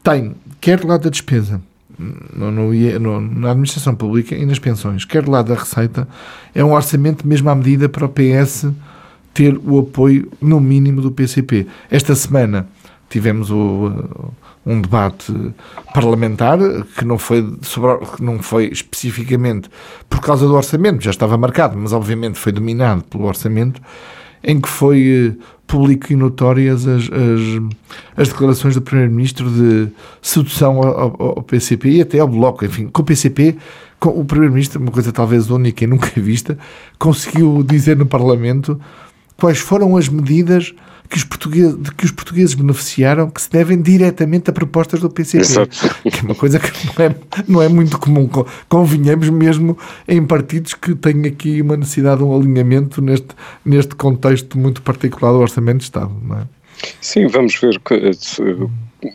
tem, 0.03 0.35
quer 0.61 0.79
do 0.79 0.87
lado 0.87 1.03
da 1.03 1.09
despesa, 1.09 1.61
no, 1.97 2.51
no, 2.51 2.73
no, 2.99 3.21
na 3.21 3.51
administração 3.51 3.95
pública 3.95 4.35
e 4.35 4.45
nas 4.45 4.59
pensões, 4.59 5.03
quer 5.03 5.23
do 5.23 5.31
lado 5.31 5.53
da 5.53 5.59
receita, 5.59 6.07
é 6.53 6.63
um 6.63 6.73
orçamento 6.73 7.27
mesmo 7.27 7.49
à 7.49 7.55
medida 7.55 7.89
para 7.89 8.05
o 8.05 8.09
PS 8.09 8.67
ter 9.37 9.55
o 9.63 9.77
apoio, 9.77 10.31
no 10.41 10.59
mínimo, 10.59 10.99
do 10.99 11.11
PCP. 11.11 11.67
Esta 11.91 12.15
semana 12.15 12.67
tivemos 13.07 13.51
o 13.51 13.91
um 14.65 14.81
debate 14.81 15.31
parlamentar 15.93 16.57
que 16.97 17.05
não 17.05 17.19
foi, 17.19 17.55
sobre, 17.61 18.03
que 18.07 18.23
não 18.23 18.39
foi 18.39 18.65
especificamente 18.65 19.69
por 20.09 20.19
causa 20.19 20.47
do 20.47 20.55
orçamento, 20.55 21.03
já 21.03 21.11
estava 21.11 21.37
marcado, 21.37 21.77
mas 21.77 21.93
obviamente 21.93 22.39
foi 22.39 22.51
dominado 22.51 23.03
pelo 23.03 23.25
orçamento, 23.25 23.79
em 24.43 24.59
que 24.59 24.67
foi 24.67 25.35
eh, 25.37 25.43
público 25.67 26.11
e 26.11 26.15
notórias 26.15 26.87
as, 26.87 27.03
as, 27.03 27.77
as 28.17 28.27
declarações 28.29 28.73
do 28.73 28.81
Primeiro-Ministro 28.81 29.49
de 29.49 29.87
sedução 30.21 30.81
ao, 30.81 31.15
ao, 31.37 31.43
PCP 31.43 31.89
e 31.89 32.01
até 32.01 32.19
ao 32.19 32.27
Bloco. 32.27 32.65
Enfim, 32.65 32.87
com 32.87 33.01
o 33.03 33.05
PCP, 33.05 33.55
o 34.01 34.25
Primeiro-Ministro, 34.25 34.81
uma 34.81 34.91
coisa 34.91 35.11
talvez 35.11 35.49
única 35.49 35.83
e 35.83 35.87
nunca 35.87 36.09
vista, 36.19 36.57
conseguiu 36.99 37.63
dizer 37.63 37.95
no 37.95 38.05
Parlamento 38.05 38.79
quais 39.37 39.59
foram 39.59 39.95
as 39.95 40.09
medidas 40.09 40.73
que 41.09 41.17
os, 41.17 41.23
portugueses, 41.23 41.81
de 41.81 41.91
que 41.91 42.05
os 42.05 42.11
portugueses 42.11 42.53
beneficiaram 42.53 43.29
que 43.29 43.41
se 43.41 43.49
devem 43.49 43.81
diretamente 43.81 44.49
a 44.49 44.53
propostas 44.53 44.99
do 44.99 45.09
PCP. 45.09 45.41
Exato. 45.41 45.77
Que 46.03 46.19
é 46.19 46.21
uma 46.21 46.35
coisa 46.35 46.59
que 46.59 46.69
não 46.87 47.05
é, 47.05 47.15
não 47.47 47.61
é 47.61 47.69
muito 47.69 47.97
comum. 47.97 48.29
Convinhamos 48.67 49.29
mesmo 49.29 49.77
em 50.07 50.25
partidos 50.25 50.73
que 50.73 50.93
têm 50.95 51.25
aqui 51.25 51.61
uma 51.61 51.77
necessidade 51.77 52.17
de 52.17 52.23
um 52.23 52.35
alinhamento 52.35 53.01
neste, 53.01 53.29
neste 53.63 53.95
contexto 53.95 54.57
muito 54.57 54.81
particular 54.81 55.31
do 55.31 55.39
Orçamento 55.39 55.77
de 55.77 55.83
Estado. 55.85 56.11
Não 56.21 56.39
é? 56.39 56.43
Sim, 57.01 57.27
vamos 57.27 57.55
ver 57.55 57.79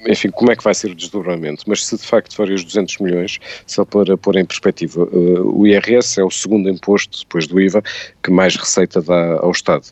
enfim, 0.07 0.31
como 0.31 0.51
é 0.51 0.57
que 0.57 0.65
vai 0.65 0.75
ser 0.75 0.91
o 0.91 0.95
desdobramento, 0.95 1.65
mas 1.67 1.85
se 1.85 1.97
de 1.97 2.03
facto 2.03 2.35
forem 2.35 2.55
os 2.55 2.65
200 2.65 2.99
milhões, 2.99 3.39
só 3.67 3.85
para 3.85 4.17
pôr 4.17 4.37
em 4.37 4.45
perspectiva, 4.45 5.05
uh, 5.05 5.61
o 5.61 5.67
IRS 5.67 6.21
é 6.21 6.25
o 6.25 6.31
segundo 6.31 6.69
imposto, 6.69 7.19
depois 7.21 7.47
do 7.47 7.61
IVA, 7.61 7.83
que 8.23 8.31
mais 8.31 8.57
receita 8.57 9.01
dá 9.01 9.39
ao 9.41 9.51
Estado. 9.51 9.85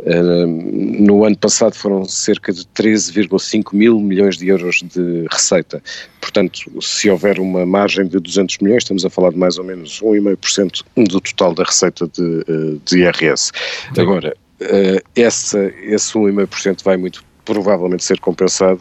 Uh, 0.00 0.46
no 0.46 1.24
ano 1.24 1.36
passado 1.36 1.74
foram 1.74 2.04
cerca 2.04 2.52
de 2.52 2.64
13,5 2.76 3.74
mil 3.74 4.00
milhões 4.00 4.36
de 4.36 4.48
euros 4.48 4.82
de 4.82 5.26
receita. 5.30 5.82
Portanto, 6.20 6.70
se 6.82 7.08
houver 7.08 7.38
uma 7.38 7.64
margem 7.64 8.06
de 8.06 8.18
200 8.18 8.58
milhões, 8.58 8.82
estamos 8.82 9.04
a 9.04 9.10
falar 9.10 9.30
de 9.30 9.38
mais 9.38 9.58
ou 9.58 9.64
menos 9.64 10.00
1,5% 10.00 10.82
do 11.08 11.20
total 11.20 11.54
da 11.54 11.64
receita 11.64 12.08
de, 12.08 12.22
uh, 12.22 12.80
de 12.84 12.98
IRS. 12.98 13.52
Agora, 13.96 14.36
essa, 15.14 15.70
esse 15.82 16.14
1,5% 16.14 16.82
vai 16.82 16.96
muito 16.96 17.22
provavelmente 17.46 18.04
ser 18.04 18.20
compensado 18.20 18.80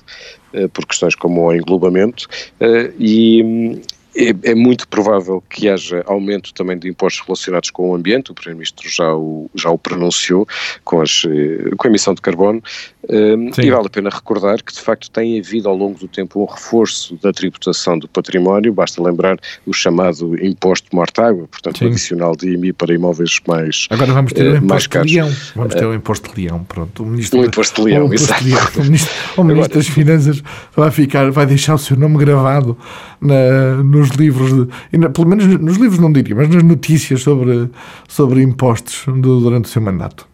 uh, 0.53 0.67
por 0.69 0.85
questões 0.85 1.15
como 1.15 1.41
o 1.43 1.55
englobamento 1.55 2.27
uh, 2.59 2.93
e, 2.99 3.81
é, 4.15 4.51
é, 4.51 4.55
muito 4.55 4.87
provável 4.87 5.43
que 5.49 5.67
haja 5.67 6.01
aumento 6.05 6.53
também 6.53 6.77
de 6.77 6.87
impostos 6.87 7.25
relacionados 7.25 7.69
com 7.69 7.91
o 7.91 7.95
ambiente, 7.95 8.31
o 8.31 8.33
Primeiro-Ministro 8.33 8.89
já 8.89 9.13
o, 9.13 9.49
já 9.53 9.69
o 9.69 9.77
pronunciou 9.77 10.47
com, 10.83 11.01
as, 11.01 11.23
eh, 11.25 11.75
com 11.75 11.87
a 11.87 11.89
emissão 11.89 12.13
de 12.13 12.21
carbono, 12.21 12.63
um, 13.09 13.49
e 13.61 13.69
vale 13.69 13.85
a 13.85 13.89
pena 13.89 14.09
recordar 14.09 14.63
que 14.63 14.73
de 14.73 14.79
facto 14.79 15.11
tem 15.11 15.39
havido 15.39 15.69
ao 15.69 15.75
longo 15.75 15.99
do 15.99 16.07
tempo 16.07 16.41
um 16.41 16.45
reforço 16.45 17.17
da 17.21 17.31
tributação 17.31 17.99
do 17.99 18.07
património, 18.07 18.73
basta 18.73 19.01
lembrar 19.01 19.37
o 19.65 19.73
chamado 19.73 20.43
imposto 20.43 20.89
de 20.89 20.95
mortágua, 20.95 21.47
portanto 21.47 21.79
Sim. 21.79 21.87
adicional 21.87 22.35
de 22.35 22.53
IMI 22.53 22.73
para 22.73 22.93
imóveis 22.93 23.39
mais 23.47 23.87
Agora 23.89 24.13
vamos 24.13 24.33
ter 24.33 24.47
uh, 24.47 24.53
o 24.53 24.57
imposto 24.57 25.01
de 25.03 25.13
leão, 25.13 25.31
vamos 25.55 25.75
ter 25.75 25.85
o 25.85 25.93
imposto 25.93 26.33
de 26.33 26.41
leão, 26.41 26.63
pronto. 26.63 27.03
O, 27.03 27.05
ministro, 27.05 27.39
o 27.39 27.45
imposto 27.45 27.81
de 27.81 27.87
leão, 27.89 28.13
exato. 28.13 28.43
De 28.43 28.49
leão, 28.49 28.67
o 28.75 28.83
ministro, 28.83 29.13
o 29.37 29.43
ministro 29.43 29.73
Agora, 29.73 29.75
das 29.75 29.87
Finanças 29.87 30.43
vai 30.75 30.91
ficar, 30.91 31.31
vai 31.31 31.45
deixar 31.45 31.75
o 31.75 31.77
seu 31.77 31.97
nome 31.97 32.17
gravado 32.17 32.77
na, 33.21 33.83
nos 33.83 34.04
livros, 34.11 34.51
de, 34.51 35.09
pelo 35.09 35.27
menos 35.27 35.45
nos 35.59 35.77
livros 35.77 35.99
não 35.99 36.11
diria, 36.11 36.35
mas 36.35 36.49
nas 36.49 36.63
notícias 36.63 37.21
sobre, 37.21 37.69
sobre 38.07 38.41
impostos 38.41 39.05
do, 39.07 39.39
durante 39.39 39.65
o 39.65 39.69
seu 39.69 39.81
mandato. 39.81 40.27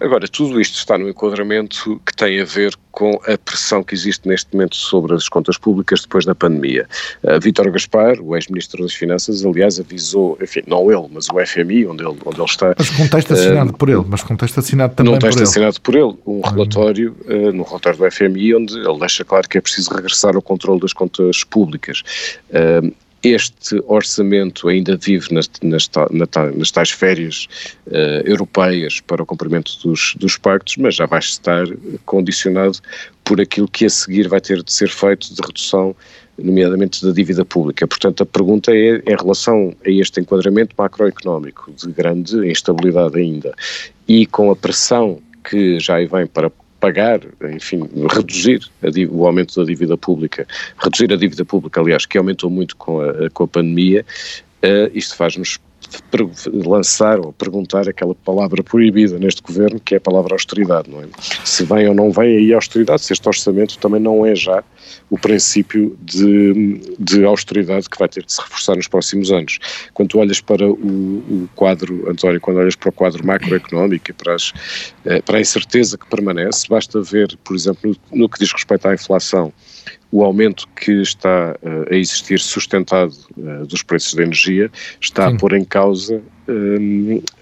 Agora, 0.00 0.26
tudo 0.28 0.60
isto 0.60 0.76
está 0.76 0.98
no 0.98 1.08
enquadramento 1.08 2.00
que 2.04 2.14
tem 2.14 2.40
a 2.40 2.44
ver 2.44 2.74
com 2.90 3.18
a 3.26 3.38
pressão 3.38 3.82
que 3.82 3.94
existe 3.94 4.28
neste 4.28 4.54
momento 4.54 4.76
sobre 4.76 5.14
as 5.14 5.28
contas 5.28 5.56
públicas 5.56 6.02
depois 6.02 6.24
da 6.26 6.34
pandemia. 6.34 6.86
Uh, 7.22 7.40
Vítor 7.40 7.70
Gaspar, 7.70 8.20
o 8.20 8.36
ex-ministro 8.36 8.82
das 8.82 8.92
Finanças, 8.92 9.44
aliás, 9.44 9.80
avisou, 9.80 10.38
enfim, 10.42 10.62
não 10.66 10.92
ele, 10.92 11.08
mas 11.10 11.28
o 11.28 11.44
FMI, 11.44 11.86
onde 11.86 12.04
ele, 12.04 12.16
onde 12.24 12.38
ele 12.38 12.44
está. 12.44 12.74
Mas 12.76 12.90
com 12.90 13.08
texto 13.08 13.32
assinado 13.32 13.70
uh, 13.70 13.76
por 13.76 13.88
ele, 13.88 14.04
mas 14.06 14.22
com 14.22 14.36
texto 14.36 14.58
assinado 14.58 14.94
também 14.94 15.12
num 15.12 15.18
texto 15.18 15.38
por 15.38 15.42
ele. 15.42 15.48
assinado 15.48 15.80
por 15.80 15.94
ele, 15.94 16.14
um 16.26 16.40
relatório, 16.42 17.16
uh, 17.24 17.52
no 17.52 17.62
relatório 17.62 17.98
do 17.98 18.10
FMI, 18.10 18.54
onde 18.56 18.78
ele 18.78 18.98
deixa 18.98 19.24
claro 19.24 19.48
que 19.48 19.56
é 19.56 19.60
preciso 19.60 19.94
regressar 19.94 20.36
ao 20.36 20.42
controle 20.42 20.80
das 20.80 20.92
contas 20.92 21.42
públicas. 21.44 22.02
Uh, 22.50 22.92
este 23.22 23.80
orçamento 23.86 24.68
ainda 24.68 24.96
vive 24.96 25.32
nas, 25.32 25.48
nas, 25.62 25.88
nas 26.54 26.70
tais 26.70 26.90
férias 26.90 27.46
uh, 27.86 28.26
europeias 28.26 29.00
para 29.00 29.22
o 29.22 29.26
cumprimento 29.26 29.72
dos, 29.82 30.14
dos 30.18 30.36
pactos, 30.36 30.76
mas 30.76 30.96
já 30.96 31.06
vai 31.06 31.20
estar 31.20 31.64
condicionado 32.04 32.78
por 33.24 33.40
aquilo 33.40 33.68
que 33.68 33.84
a 33.84 33.90
seguir 33.90 34.28
vai 34.28 34.40
ter 34.40 34.62
de 34.62 34.72
ser 34.72 34.88
feito 34.88 35.32
de 35.32 35.40
redução, 35.40 35.94
nomeadamente 36.36 37.04
da 37.04 37.12
dívida 37.12 37.44
pública. 37.44 37.86
Portanto, 37.86 38.22
a 38.22 38.26
pergunta 38.26 38.72
é 38.72 38.96
em 38.96 39.16
relação 39.16 39.74
a 39.86 39.90
este 39.90 40.20
enquadramento 40.20 40.74
macroeconómico 40.76 41.72
de 41.72 41.92
grande 41.92 42.50
instabilidade 42.50 43.18
ainda 43.18 43.54
e 44.08 44.26
com 44.26 44.50
a 44.50 44.56
pressão 44.56 45.20
que 45.48 45.78
já 45.78 45.96
vem 45.96 46.26
para 46.26 46.50
pagar, 46.82 47.20
enfim, 47.54 47.88
reduzir 48.10 48.60
o 49.08 49.24
aumento 49.24 49.54
da 49.54 49.64
dívida 49.64 49.96
pública, 49.96 50.44
reduzir 50.82 51.12
a 51.12 51.16
dívida 51.16 51.44
pública, 51.44 51.80
aliás, 51.80 52.04
que 52.06 52.18
aumentou 52.18 52.50
muito 52.50 52.76
com 52.76 53.00
a, 53.00 53.30
com 53.30 53.44
a 53.44 53.48
pandemia, 53.48 54.04
uh, 54.64 54.90
isto 54.92 55.14
faz-nos 55.14 55.60
lançar 56.52 57.18
ou 57.18 57.32
perguntar 57.32 57.88
aquela 57.88 58.14
palavra 58.14 58.62
proibida 58.62 59.18
neste 59.18 59.42
governo, 59.42 59.80
que 59.80 59.94
é 59.94 59.98
a 59.98 60.00
palavra 60.00 60.34
austeridade, 60.34 60.90
não 60.90 61.00
é? 61.00 61.06
Se 61.44 61.64
vem 61.64 61.88
ou 61.88 61.94
não 61.94 62.10
vem 62.10 62.36
aí 62.36 62.52
a 62.52 62.56
austeridade, 62.56 63.02
se 63.02 63.12
este 63.12 63.26
orçamento 63.26 63.78
também 63.78 64.00
não 64.00 64.24
é 64.24 64.34
já 64.34 64.62
o 65.10 65.18
princípio 65.18 65.96
de, 66.00 66.80
de 66.98 67.24
austeridade 67.24 67.88
que 67.88 67.98
vai 67.98 68.08
ter 68.08 68.24
de 68.24 68.32
se 68.32 68.40
reforçar 68.40 68.76
nos 68.76 68.88
próximos 68.88 69.30
anos. 69.30 69.58
Quando 69.92 70.18
olhas 70.18 70.40
para 70.40 70.66
o, 70.66 70.72
o 70.72 71.48
quadro, 71.54 72.10
António, 72.10 72.40
quando 72.40 72.58
olhas 72.58 72.76
para 72.76 72.88
o 72.88 72.92
quadro 72.92 73.26
macroeconómico 73.26 74.10
e 74.10 74.12
para, 74.12 74.34
as, 74.34 74.52
eh, 75.04 75.20
para 75.22 75.38
a 75.38 75.40
incerteza 75.40 75.98
que 75.98 76.06
permanece, 76.06 76.66
basta 76.68 77.00
ver, 77.02 77.36
por 77.44 77.54
exemplo, 77.54 77.94
no, 78.10 78.18
no 78.22 78.28
que 78.28 78.38
diz 78.38 78.52
respeito 78.52 78.88
à 78.88 78.94
inflação, 78.94 79.52
o 80.10 80.24
aumento 80.24 80.68
que 80.76 81.00
está 81.00 81.56
uh, 81.62 81.92
a 81.92 81.96
existir 81.96 82.38
sustentado 82.38 83.14
uh, 83.36 83.66
dos 83.66 83.82
preços 83.82 84.14
da 84.14 84.22
energia 84.22 84.70
está 85.00 85.28
Sim. 85.28 85.36
a 85.36 85.38
pôr 85.38 85.54
em 85.54 85.64
causa 85.64 86.22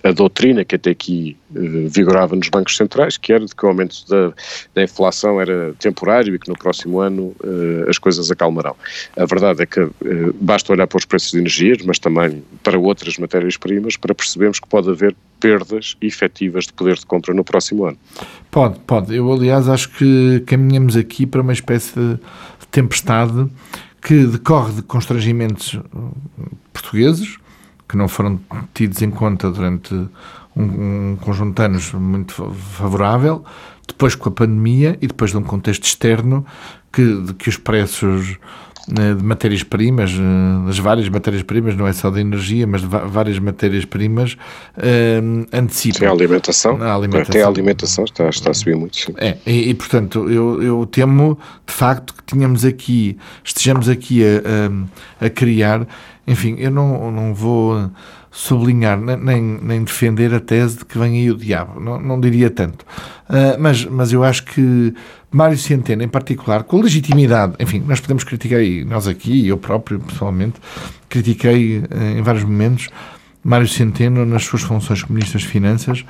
a 0.04 0.12
doutrina 0.12 0.64
que 0.64 0.76
até 0.76 0.90
aqui 0.90 1.36
uh, 1.50 1.88
vigorava 1.88 2.36
nos 2.36 2.48
bancos 2.48 2.76
centrais, 2.76 3.16
que 3.16 3.32
era 3.32 3.44
de 3.44 3.54
que 3.54 3.64
o 3.64 3.68
aumento 3.68 4.06
da, 4.08 4.32
da 4.74 4.82
inflação 4.82 5.40
era 5.40 5.74
temporário 5.78 6.34
e 6.34 6.38
que 6.38 6.48
no 6.48 6.56
próximo 6.56 7.00
ano 7.00 7.34
as 7.88 7.98
coisas 7.98 8.30
acalmarão. 8.30 8.76
A 9.16 9.24
verdade 9.24 9.62
é 9.62 9.66
que 9.66 9.80
basta 10.40 10.72
olhar 10.72 10.86
para 10.86 10.98
os 10.98 11.04
preços 11.04 11.30
de 11.30 11.38
energias, 11.38 11.78
mas 11.84 11.98
também 11.98 12.42
para 12.62 12.78
outras 12.78 13.16
matérias-primas, 13.18 13.96
para 13.96 14.14
percebermos 14.14 14.60
que 14.60 14.68
pode 14.68 14.90
haver 14.90 15.14
perdas 15.40 15.96
efetivas 16.00 16.66
de 16.66 16.72
poder 16.72 16.96
de 16.96 17.06
compra 17.06 17.34
no 17.34 17.42
próximo 17.42 17.86
ano. 17.86 17.98
Pode, 18.50 18.78
pode. 18.80 19.14
Eu, 19.16 19.32
aliás, 19.32 19.68
acho 19.68 19.90
que 19.90 20.42
caminhamos 20.46 20.96
aqui 20.96 21.26
para 21.26 21.40
uma 21.40 21.52
espécie 21.52 21.98
de 21.98 22.18
tempestade 22.70 23.48
que 24.02 24.26
decorre 24.26 24.74
de 24.74 24.82
constrangimentos 24.82 25.78
portugueses, 26.72 27.36
que 27.90 27.96
não 27.96 28.06
foram 28.06 28.38
tidos 28.72 29.02
em 29.02 29.10
conta 29.10 29.50
durante 29.50 29.92
um, 30.56 30.62
um 31.12 31.18
conjunto 31.20 31.56
de 31.56 31.62
anos 31.62 31.92
muito 31.92 32.34
favorável, 32.54 33.44
depois 33.86 34.14
com 34.14 34.28
a 34.28 34.32
pandemia 34.32 34.96
e 35.00 35.08
depois 35.08 35.32
de 35.32 35.36
um 35.38 35.42
contexto 35.42 35.84
externo 35.84 36.46
que, 36.92 37.02
de 37.22 37.34
que 37.34 37.48
os 37.48 37.56
preços 37.56 38.38
né, 38.88 39.14
de 39.14 39.24
matérias-primas, 39.24 40.12
eh, 40.12 40.66
das 40.66 40.78
várias 40.78 41.08
matérias-primas, 41.08 41.76
não 41.76 41.86
é 41.86 41.92
só 41.92 42.10
de 42.10 42.20
energia, 42.20 42.64
mas 42.66 42.80
de 42.80 42.86
várias 42.86 43.38
matérias-primas, 43.38 44.34
uh, 44.76 45.46
antecipam. 45.52 45.98
Sim, 45.98 46.06
a 46.06 46.10
alimentação. 46.10 46.82
A 46.82 46.94
alimentação. 46.94 47.30
Até 47.30 47.42
a 47.42 47.46
alimentação 47.46 48.04
está, 48.04 48.28
está 48.28 48.50
a 48.50 48.54
subir 48.54 48.76
muito. 48.76 48.96
Sim. 48.96 49.14
É, 49.16 49.36
e, 49.46 49.70
e, 49.70 49.74
portanto, 49.74 50.30
eu, 50.30 50.62
eu 50.62 50.86
temo, 50.86 51.38
de 51.66 51.72
facto, 51.72 52.14
que 52.14 52.24
tenhamos 52.24 52.64
aqui, 52.64 53.16
estejamos 53.44 53.88
aqui 53.88 54.22
a, 54.24 55.24
a, 55.24 55.26
a 55.26 55.30
criar, 55.30 55.86
enfim, 56.30 56.54
eu 56.58 56.70
não, 56.70 57.10
não 57.10 57.34
vou 57.34 57.90
sublinhar 58.30 58.96
nem, 59.00 59.42
nem 59.42 59.82
defender 59.82 60.32
a 60.32 60.38
tese 60.38 60.78
de 60.78 60.84
que 60.84 60.96
vem 60.96 61.16
aí 61.16 61.30
o 61.30 61.36
diabo, 61.36 61.80
não, 61.80 62.00
não 62.00 62.20
diria 62.20 62.48
tanto. 62.48 62.86
Uh, 63.28 63.58
mas, 63.58 63.84
mas 63.84 64.12
eu 64.12 64.22
acho 64.22 64.44
que 64.44 64.94
Mário 65.28 65.58
Centeno, 65.58 66.04
em 66.04 66.08
particular, 66.08 66.62
com 66.62 66.80
legitimidade, 66.80 67.54
enfim, 67.58 67.82
nós 67.84 67.98
podemos 67.98 68.22
criticar, 68.22 68.62
e 68.62 68.84
nós 68.84 69.08
aqui, 69.08 69.48
eu 69.48 69.58
próprio, 69.58 69.98
pessoalmente, 69.98 70.60
critiquei 71.08 71.78
uh, 71.78 72.18
em 72.18 72.22
vários 72.22 72.44
momentos 72.44 72.88
Mário 73.42 73.66
Centeno 73.66 74.24
nas 74.24 74.44
suas 74.44 74.62
funções 74.62 75.02
como 75.02 75.14
Ministro 75.14 75.40
das 75.40 75.48
Finanças 75.48 76.00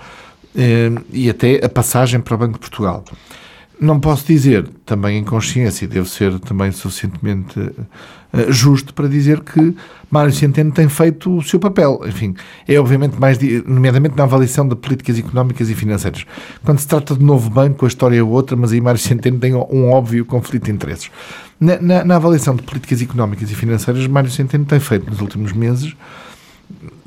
uh, 0.55 1.03
e 1.11 1.31
até 1.31 1.65
a 1.65 1.69
passagem 1.71 2.21
para 2.21 2.35
o 2.35 2.39
Banco 2.39 2.55
de 2.55 2.61
Portugal. 2.61 3.03
Não 3.81 3.99
posso 3.99 4.27
dizer, 4.27 4.69
também 4.85 5.17
em 5.17 5.25
consciência, 5.25 5.89
devo 5.89 6.07
ser 6.07 6.39
também 6.41 6.71
suficientemente 6.71 7.59
justo 8.49 8.95
para 8.95 9.09
dizer 9.09 9.41
que 9.41 9.75
Mário 10.11 10.33
Centeno 10.33 10.73
tem 10.73 10.89
feito 10.89 11.37
o 11.37 11.43
seu 11.43 11.59
papel. 11.59 12.01
Enfim, 12.07 12.35
é 12.67 12.79
obviamente 12.79 13.19
mais, 13.19 13.39
nomeadamente 13.67 14.17
na 14.17 14.25
avaliação 14.25 14.67
de 14.67 14.75
políticas 14.77 15.19
económicas 15.19 15.69
e 15.69 15.75
financeiras. 15.75 16.25
Quando 16.65 16.79
se 16.79 16.87
trata 16.87 17.15
de 17.15 17.25
novo 17.25 17.51
banco, 17.51 17.85
a 17.85 17.89
história 17.89 18.19
é 18.19 18.23
outra, 18.23 18.57
mas 18.57 18.73
aí 18.73 18.81
Mário 18.81 19.01
Centeno 19.01 19.39
tem 19.39 19.55
um 19.55 19.91
óbvio 19.91 20.25
conflito 20.25 20.65
de 20.65 20.73
interesses. 20.73 21.11
Na, 21.61 21.81
na, 21.81 22.05
na 22.05 22.17
avaliação 22.17 22.55
de 22.57 22.63
políticas 22.63 23.03
económicas 23.03 23.51
e 23.51 23.55
financeiras, 23.55 24.07
Mário 24.07 24.31
Centeno 24.31 24.65
tem 24.65 24.81
feito 24.81 25.11
nos 25.11 25.21
últimos 25.21 25.53
meses 25.53 25.95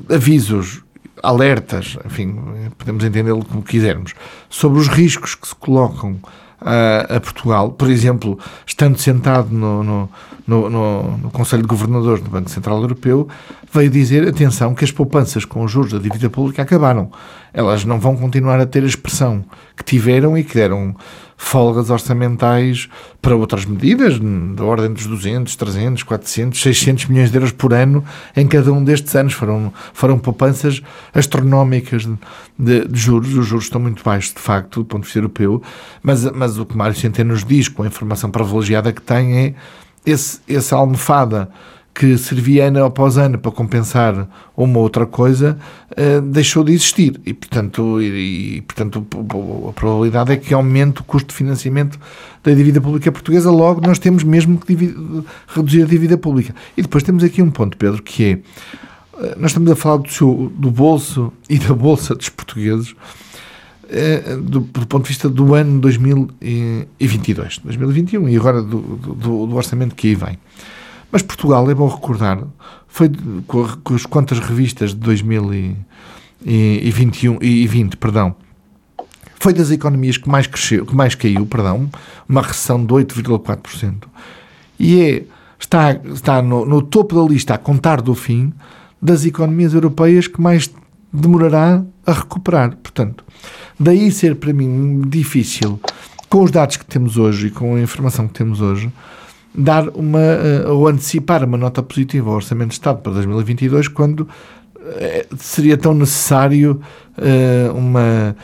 avisos 0.08 0.82
alertas, 1.22 1.96
enfim, 2.04 2.36
podemos 2.76 3.02
entendê-lo 3.04 3.44
como 3.44 3.62
quisermos, 3.62 4.14
sobre 4.50 4.78
os 4.78 4.88
riscos 4.88 5.34
que 5.34 5.48
se 5.48 5.54
colocam 5.54 6.18
a, 6.64 7.16
a 7.16 7.20
Portugal, 7.20 7.72
por 7.72 7.90
exemplo, 7.90 8.38
estando 8.66 8.98
sentado 8.98 9.50
no, 9.50 9.84
no, 9.84 10.10
no, 10.46 10.70
no, 11.18 11.30
Conselho 11.30 11.62
de 11.62 11.68
Governadores 11.68 12.22
do 12.22 12.30
Banco 12.30 12.50
Central 12.50 12.80
Europeu, 12.80 13.28
veio 13.72 13.90
dizer, 13.90 14.26
atenção, 14.26 14.74
que 14.74 14.84
as 14.84 14.90
poupanças 14.90 15.44
com 15.44 15.62
os 15.62 15.70
juros 15.70 15.92
da 15.92 15.98
dívida 15.98 16.30
pública 16.30 16.62
acabaram. 16.62 17.10
Elas 17.52 17.84
não 17.84 18.00
vão 18.00 18.16
continuar 18.16 18.58
a 18.58 18.66
ter 18.66 18.82
a 18.82 18.86
expressão 18.86 19.44
que 19.76 19.84
tiveram 19.84 20.36
e 20.36 20.42
que 20.42 20.54
deram 20.54 20.96
folgas 21.36 21.90
orçamentais 21.90 22.88
para 23.20 23.34
outras 23.36 23.64
medidas, 23.64 24.18
da 24.54 24.64
ordem 24.64 24.92
dos 24.92 25.06
200, 25.06 25.56
300, 25.56 26.02
400, 26.02 26.60
600 26.60 27.06
milhões 27.06 27.30
de 27.30 27.36
euros 27.36 27.52
por 27.52 27.72
ano 27.72 28.04
em 28.36 28.46
cada 28.46 28.72
um 28.72 28.82
destes 28.82 29.14
anos. 29.14 29.32
Foram, 29.32 29.72
foram 29.92 30.18
poupanças 30.18 30.82
astronómicas 31.12 32.08
de, 32.58 32.86
de 32.86 32.98
juros. 32.98 33.34
Os 33.34 33.46
juros 33.46 33.64
estão 33.64 33.80
muito 33.80 34.02
baixos, 34.02 34.32
de 34.34 34.40
facto, 34.40 34.80
do 34.80 34.86
ponto 34.86 35.02
de 35.02 35.06
vista 35.06 35.18
europeu, 35.18 35.62
mas, 36.02 36.24
mas 36.32 36.58
o 36.58 36.66
que 36.66 36.76
Mário 36.76 36.96
Centeno 36.96 37.32
nos 37.32 37.44
diz, 37.44 37.68
com 37.68 37.82
a 37.82 37.86
informação 37.86 38.30
privilegiada 38.30 38.92
que 38.92 39.02
tem, 39.02 39.38
é 39.38 39.54
esse, 40.06 40.40
essa 40.48 40.76
almofada 40.76 41.48
que 41.94 42.18
servia 42.18 42.66
ano 42.66 42.84
após 42.84 43.16
ano 43.16 43.38
para 43.38 43.52
compensar 43.52 44.28
uma 44.56 44.80
outra 44.80 45.06
coisa, 45.06 45.56
uh, 45.92 46.20
deixou 46.20 46.64
de 46.64 46.72
existir. 46.72 47.20
E, 47.24 47.32
portanto, 47.32 48.02
e, 48.02 48.56
e, 48.56 48.60
portanto, 48.62 49.06
a 49.68 49.72
probabilidade 49.72 50.32
é 50.32 50.36
que 50.36 50.52
aumente 50.52 51.02
o 51.02 51.04
custo 51.04 51.28
de 51.28 51.34
financiamento 51.34 51.98
da 52.42 52.52
dívida 52.52 52.80
pública 52.80 53.12
portuguesa, 53.12 53.50
logo 53.50 53.80
nós 53.80 54.00
temos 54.00 54.24
mesmo 54.24 54.58
que 54.58 54.94
reduzir 55.46 55.84
a 55.84 55.86
dívida 55.86 56.18
pública. 56.18 56.52
E 56.76 56.82
depois 56.82 57.04
temos 57.04 57.22
aqui 57.22 57.40
um 57.40 57.50
ponto, 57.50 57.76
Pedro, 57.76 58.02
que 58.02 58.24
é, 58.24 58.30
eh, 59.22 59.36
nós 59.38 59.52
estamos 59.52 59.70
a 59.70 59.76
falar 59.76 59.98
do, 59.98 60.10
seu, 60.10 60.52
do 60.56 60.70
bolso 60.72 61.32
e 61.48 61.58
da 61.58 61.72
bolsa 61.72 62.14
dos 62.14 62.28
portugueses, 62.28 62.94
eh, 63.88 64.36
do, 64.36 64.60
do, 64.60 64.86
ponto 64.86 65.04
de 65.04 65.08
vista 65.08 65.28
do 65.28 65.54
ano 65.54 65.80
2022, 65.80 67.58
2021 67.58 68.28
e 68.28 68.36
agora 68.36 68.60
do, 68.60 68.80
do, 68.80 69.46
do 69.46 69.54
orçamento 69.54 69.94
que 69.94 70.08
aí 70.08 70.14
vem. 70.16 70.38
Mas 71.14 71.22
Portugal, 71.22 71.70
é 71.70 71.74
bom 71.76 71.86
recordar, 71.86 72.42
foi 72.88 73.08
com 73.46 73.94
as 73.94 74.04
contas 74.04 74.40
revistas 74.40 74.90
de 74.90 74.96
2021 74.96 77.38
e 77.40 77.64
20, 77.68 77.96
perdão, 77.98 78.34
foi 79.38 79.52
das 79.52 79.70
economias 79.70 80.16
que 80.16 80.28
mais 80.28 80.48
cresceu, 80.48 80.84
que 80.84 80.92
mais 80.92 81.14
caiu, 81.14 81.46
perdão, 81.46 81.88
uma 82.28 82.42
recessão 82.42 82.84
de 82.84 82.92
8,4%. 82.92 84.08
E 84.76 85.00
é, 85.00 85.22
está, 85.56 85.92
está 85.92 86.42
no, 86.42 86.66
no 86.66 86.82
topo 86.82 87.14
da 87.14 87.22
lista 87.32 87.54
a 87.54 87.58
contar 87.58 88.00
do 88.00 88.16
fim 88.16 88.52
das 89.00 89.24
economias 89.24 89.72
europeias 89.72 90.26
que 90.26 90.40
mais 90.40 90.68
demorará 91.12 91.80
a 92.04 92.12
recuperar. 92.12 92.76
Portanto, 92.82 93.24
daí 93.78 94.10
ser 94.10 94.34
para 94.34 94.52
mim 94.52 95.02
difícil, 95.06 95.78
com 96.28 96.42
os 96.42 96.50
dados 96.50 96.76
que 96.76 96.84
temos 96.84 97.16
hoje 97.16 97.46
e 97.46 97.50
com 97.52 97.76
a 97.76 97.80
informação 97.80 98.26
que 98.26 98.34
temos 98.34 98.60
hoje, 98.60 98.90
dar 99.54 99.88
uma, 99.90 100.18
uh, 100.18 100.72
ou 100.72 100.88
antecipar 100.88 101.44
uma 101.44 101.56
nota 101.56 101.82
positiva 101.82 102.30
ao 102.30 102.36
Orçamento 102.36 102.68
de 102.68 102.74
Estado 102.74 103.00
para 103.00 103.12
2022, 103.12 103.88
quando 103.88 104.20
uh, 104.20 104.28
seria 105.38 105.76
tão 105.76 105.94
necessário 105.94 106.80
uh, 107.18 107.76
uma, 107.76 108.36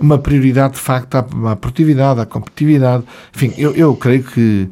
uma 0.00 0.18
prioridade 0.18 0.74
de 0.74 0.80
facto 0.80 1.14
à, 1.14 1.26
à 1.52 1.56
produtividade, 1.56 2.20
à 2.20 2.26
competitividade. 2.26 3.04
Enfim, 3.34 3.54
eu, 3.56 3.74
eu 3.74 3.94
creio 3.96 4.22
que 4.22 4.68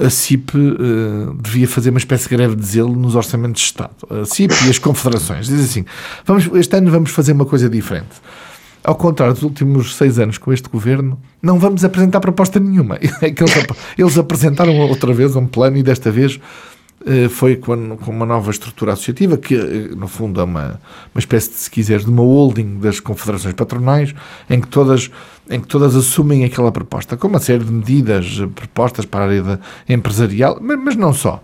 a 0.00 0.10
CIP 0.10 0.56
uh, 0.56 1.34
devia 1.40 1.66
fazer 1.68 1.90
uma 1.90 1.98
espécie 1.98 2.28
de 2.28 2.36
greve 2.36 2.56
de 2.56 2.66
zelo 2.66 2.94
nos 2.94 3.14
orçamentos 3.14 3.60
de 3.60 3.66
Estado. 3.66 3.94
A 4.10 4.24
CIP 4.24 4.54
e 4.66 4.70
as 4.70 4.78
confederações. 4.78 5.46
Diz 5.46 5.60
assim: 5.60 5.84
vamos, 6.24 6.48
este 6.54 6.76
ano 6.76 6.90
vamos 6.90 7.10
fazer 7.10 7.32
uma 7.32 7.46
coisa 7.46 7.68
diferente. 7.68 8.08
Ao 8.82 8.94
contrário 8.94 9.34
dos 9.34 9.42
últimos 9.42 9.96
seis 9.96 10.18
anos 10.18 10.38
com 10.38 10.52
este 10.52 10.68
governo, 10.68 11.18
não 11.42 11.58
vamos 11.58 11.84
apresentar 11.84 12.20
proposta 12.20 12.58
nenhuma. 12.58 12.98
É 13.20 13.30
que 13.30 13.42
eles, 13.42 13.54
eles 13.96 14.18
apresentaram 14.18 14.76
outra 14.78 15.12
vez 15.12 15.34
um 15.36 15.46
plano 15.46 15.76
e 15.76 15.82
desta 15.82 16.10
vez 16.10 16.40
eh, 17.06 17.28
foi 17.28 17.56
com, 17.56 17.74
uma 18.06 18.26
nova 18.26 18.50
estrutura 18.50 18.92
associativa, 18.92 19.36
que 19.38 19.54
eh, 19.54 19.94
no 19.96 20.08
fundo 20.08 20.40
é 20.40 20.44
uma, 20.44 20.80
uma 21.14 21.18
espécie 21.18 21.50
de, 21.50 21.56
se 21.56 21.70
quiseres, 21.70 22.04
de 22.04 22.10
uma 22.10 22.22
holding 22.22 22.80
das 22.80 22.98
confederações 22.98 23.54
patronais, 23.54 24.14
em 24.50 24.60
que 24.60 24.66
todas, 24.66 25.10
em 25.48 25.60
que 25.60 25.68
todas 25.68 25.94
assumem 25.94 26.44
aquela 26.44 26.72
proposta, 26.72 27.16
com 27.16 27.28
uma 27.28 27.38
série 27.38 27.64
de 27.64 27.72
medidas 27.72 28.40
eh, 28.40 28.46
propostas 28.46 29.04
para 29.04 29.24
a 29.24 29.28
área 29.28 29.60
empresarial, 29.88 30.58
mas, 30.60 30.78
mas 30.78 30.96
não 30.96 31.12
só. 31.12 31.42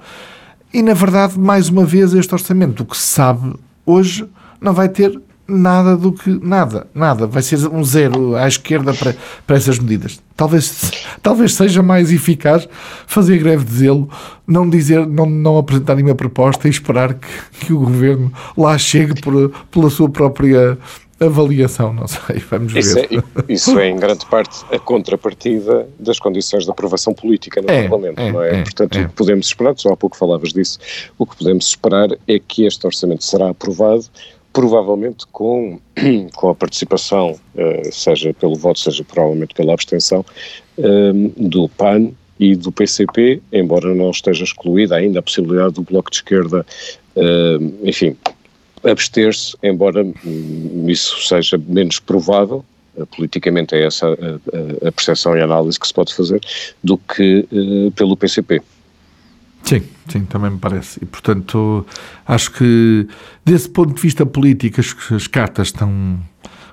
E 0.72 0.82
na 0.82 0.92
verdade, 0.92 1.38
mais 1.38 1.68
uma 1.68 1.84
vez, 1.84 2.12
este 2.14 2.34
orçamento, 2.34 2.82
o 2.82 2.86
que 2.86 2.96
se 2.96 3.06
sabe 3.06 3.54
hoje, 3.86 4.26
não 4.60 4.72
vai 4.72 4.88
ter 4.88 5.20
nada 5.46 5.96
do 5.96 6.12
que. 6.12 6.30
Nada, 6.42 6.86
nada. 6.94 7.26
Vai 7.26 7.42
ser 7.42 7.66
um 7.68 7.84
zero 7.84 8.34
à 8.36 8.48
esquerda 8.48 8.92
para, 8.94 9.14
para 9.46 9.56
essas 9.56 9.78
medidas. 9.78 10.20
Talvez, 10.36 10.92
talvez 11.22 11.54
seja 11.54 11.82
mais 11.82 12.12
eficaz 12.12 12.68
fazer 13.06 13.38
greve 13.38 13.64
de 13.64 13.74
zelo, 13.74 14.08
não 14.46 14.68
dizer, 14.68 15.06
não, 15.06 15.26
não 15.26 15.58
apresentar 15.58 15.94
nenhuma 15.94 16.14
proposta 16.14 16.66
e 16.66 16.70
esperar 16.70 17.14
que, 17.14 17.28
que 17.60 17.72
o 17.72 17.80
governo 17.80 18.32
lá 18.56 18.76
chegue 18.76 19.20
por, 19.20 19.50
pela 19.70 19.90
sua 19.90 20.08
própria 20.08 20.76
avaliação, 21.20 21.92
não 21.92 22.06
sei, 22.08 22.38
vamos 22.50 22.72
ver. 22.72 22.80
Isso 22.80 22.98
é, 22.98 23.08
isso 23.48 23.78
é, 23.78 23.88
em 23.88 23.96
grande 23.96 24.26
parte 24.26 24.64
a 24.70 24.78
contrapartida 24.78 25.88
das 25.98 26.18
condições 26.18 26.64
de 26.64 26.70
aprovação 26.70 27.14
política 27.14 27.62
no 27.62 27.70
é, 27.70 27.82
Parlamento, 27.82 28.20
é, 28.20 28.32
não 28.32 28.42
é? 28.42 28.60
é 28.60 28.62
Portanto, 28.62 28.98
é. 28.98 29.02
o 29.02 29.08
que 29.08 29.14
podemos 29.14 29.46
esperar, 29.46 29.74
só 29.76 29.92
há 29.92 29.96
pouco 29.96 30.16
falavas 30.16 30.52
disso, 30.52 30.78
o 31.18 31.26
que 31.26 31.36
podemos 31.36 31.66
esperar 31.66 32.08
é 32.26 32.38
que 32.38 32.66
este 32.66 32.84
orçamento 32.86 33.24
será 33.24 33.50
aprovado 33.50 34.04
provavelmente 34.54 35.26
com, 35.32 35.80
com 36.34 36.48
a 36.48 36.54
participação, 36.54 37.32
uh, 37.32 37.92
seja 37.92 38.32
pelo 38.32 38.54
voto, 38.54 38.78
seja 38.78 39.04
provavelmente 39.04 39.52
pela 39.52 39.74
abstenção, 39.74 40.24
um, 40.78 41.26
eh, 41.26 41.48
do 41.48 41.68
PAN 41.68 42.12
e 42.38 42.56
do 42.56 42.72
PCP, 42.72 43.42
embora 43.52 43.94
não 43.94 44.10
esteja 44.10 44.44
excluída 44.44 44.96
ainda 44.96 45.18
a 45.18 45.22
possibilidade 45.22 45.74
do 45.74 45.82
Bloco 45.82 46.10
de 46.10 46.16
Esquerda, 46.16 46.64
uh, 47.16 47.74
enfim, 47.82 48.16
abster-se, 48.84 49.56
embora 49.62 50.04
um, 50.04 50.86
isso 50.88 51.20
seja 51.26 51.58
menos 51.58 51.98
provável, 51.98 52.64
uh, 52.96 53.06
politicamente 53.06 53.74
é 53.74 53.84
essa 53.84 54.06
a, 54.86 54.92
percepção 54.92 55.36
e 55.36 55.40
análise 55.40 55.78
que 55.78 55.86
se 55.86 55.94
pode 55.94 56.14
fazer, 56.14 56.40
do 56.82 56.96
que 56.96 57.46
pelo 57.96 58.16
PCP. 58.16 58.62
Sim, 59.64 59.82
sim, 60.08 60.24
também 60.26 60.50
me 60.50 60.58
parece. 60.58 61.02
E, 61.02 61.06
portanto, 61.06 61.86
acho 62.26 62.52
que, 62.52 63.08
desse 63.44 63.68
ponto 63.68 63.94
de 63.94 64.00
vista 64.00 64.26
político, 64.26 64.78
as, 64.78 64.94
as 65.10 65.26
cartas 65.26 65.68
estão, 65.68 66.20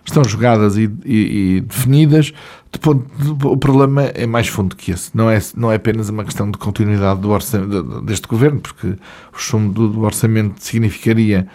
estão 0.05 0.23
jogadas 0.25 0.77
e, 0.77 0.91
e, 1.05 1.57
e 1.57 1.61
definidas. 1.61 2.33
De 2.69 2.79
ponto, 2.79 3.09
de, 3.17 3.47
o 3.47 3.55
problema 3.55 4.03
é 4.03 4.25
mais 4.27 4.49
fundo 4.49 4.75
que 4.75 4.91
esse. 4.91 5.15
Não 5.15 5.29
é, 5.29 5.39
não 5.55 5.71
é 5.71 5.75
apenas 5.75 6.09
uma 6.09 6.25
questão 6.25 6.51
de 6.51 6.57
continuidade 6.57 7.21
do 7.21 7.29
orçamento, 7.29 8.01
deste 8.01 8.27
governo, 8.27 8.59
porque 8.59 8.87
o 8.87 9.37
chumbo 9.37 9.73
do, 9.73 9.87
do 9.87 10.01
orçamento 10.01 10.61
significaria 10.61 11.47